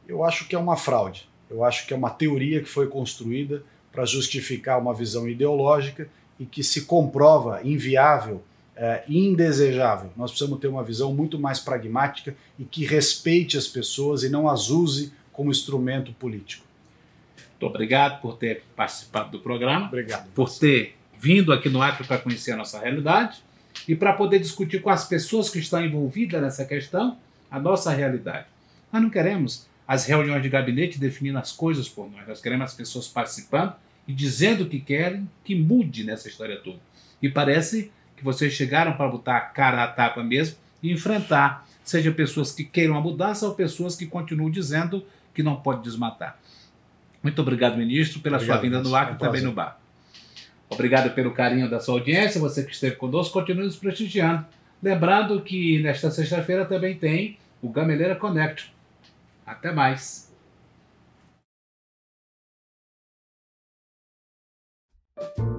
Eu 0.07 0.23
acho 0.23 0.47
que 0.47 0.55
é 0.55 0.59
uma 0.59 0.75
fraude. 0.75 1.29
Eu 1.49 1.63
acho 1.63 1.85
que 1.85 1.93
é 1.93 1.97
uma 1.97 2.09
teoria 2.09 2.61
que 2.61 2.69
foi 2.69 2.87
construída 2.87 3.63
para 3.91 4.05
justificar 4.05 4.79
uma 4.79 4.93
visão 4.93 5.27
ideológica 5.27 6.09
e 6.39 6.45
que 6.45 6.63
se 6.63 6.85
comprova 6.85 7.61
inviável 7.63 8.43
é, 8.75 9.03
indesejável. 9.09 10.09
Nós 10.15 10.31
precisamos 10.31 10.59
ter 10.59 10.67
uma 10.67 10.83
visão 10.83 11.13
muito 11.13 11.37
mais 11.37 11.59
pragmática 11.59 12.33
e 12.57 12.63
que 12.63 12.85
respeite 12.85 13.57
as 13.57 13.67
pessoas 13.67 14.23
e 14.23 14.29
não 14.29 14.47
as 14.47 14.69
use 14.69 15.11
como 15.33 15.51
instrumento 15.51 16.13
político. 16.13 16.65
Muito 17.51 17.65
obrigado 17.65 18.21
por 18.21 18.37
ter 18.37 18.63
participado 18.77 19.31
do 19.31 19.39
programa. 19.39 19.87
Obrigado. 19.87 20.29
Por 20.33 20.49
ter 20.49 20.95
vindo 21.19 21.51
aqui 21.51 21.67
no 21.67 21.81
Acre 21.81 22.07
para 22.07 22.19
conhecer 22.19 22.53
a 22.53 22.55
nossa 22.55 22.79
realidade 22.79 23.43
e 23.87 23.95
para 23.95 24.13
poder 24.13 24.39
discutir 24.39 24.81
com 24.81 24.89
as 24.89 25.07
pessoas 25.07 25.49
que 25.49 25.59
estão 25.59 25.83
envolvidas 25.83 26.41
nessa 26.41 26.65
questão 26.65 27.17
a 27.49 27.59
nossa 27.59 27.91
realidade. 27.91 28.45
Nós 28.91 29.01
não 29.01 29.09
queremos 29.09 29.67
as 29.87 30.05
reuniões 30.05 30.43
de 30.43 30.49
gabinete 30.49 30.99
definindo 30.99 31.39
as 31.39 31.51
coisas 31.51 31.89
por 31.89 32.09
nós, 32.11 32.27
nós 32.27 32.41
queremos 32.41 32.65
as 32.65 32.73
pessoas 32.73 33.07
participando 33.07 33.73
e 34.07 34.13
dizendo 34.13 34.63
o 34.63 34.67
que 34.67 34.79
querem 34.79 35.29
que 35.43 35.55
mude 35.55 36.03
nessa 36.03 36.27
história 36.27 36.57
toda. 36.57 36.79
E 37.21 37.29
parece 37.29 37.91
que 38.15 38.23
vocês 38.23 38.53
chegaram 38.53 38.93
para 38.93 39.07
botar 39.07 39.37
a 39.37 39.41
cara 39.41 39.83
à 39.83 39.87
tapa 39.87 40.23
mesmo 40.23 40.57
e 40.81 40.91
enfrentar, 40.91 41.67
seja 41.83 42.11
pessoas 42.11 42.51
que 42.51 42.63
queiram 42.63 42.95
a 42.95 43.01
mudança 43.01 43.47
ou 43.47 43.55
pessoas 43.55 43.95
que 43.95 44.05
continuam 44.05 44.49
dizendo 44.49 45.05
que 45.33 45.41
não 45.41 45.55
pode 45.55 45.83
desmatar. 45.83 46.37
Muito 47.21 47.41
obrigado, 47.41 47.77
ministro, 47.77 48.19
pela 48.19 48.37
obrigado, 48.37 48.57
sua 48.57 48.61
vinda 48.63 48.81
no 48.81 48.95
Acre 48.95 49.15
e 49.15 49.17
também 49.17 49.41
no 49.41 49.51
bar. 49.51 49.79
Obrigado 50.69 51.13
pelo 51.13 51.33
carinho 51.33 51.69
da 51.69 51.79
sua 51.79 51.95
audiência, 51.95 52.39
você 52.39 52.63
que 52.63 52.71
esteve 52.71 52.95
conosco, 52.95 53.33
continue 53.33 53.65
nos 53.65 53.75
prestigiando. 53.75 54.45
Lembrando 54.81 55.41
que 55.41 55.81
nesta 55.81 56.11
sexta-feira 56.11 56.65
também 56.65 56.95
tem 56.97 57.37
o 57.61 57.69
Gameleira 57.69 58.15
Connect. 58.15 58.73
Até 59.45 59.71
mais. 59.71 60.29
thank 65.35 65.58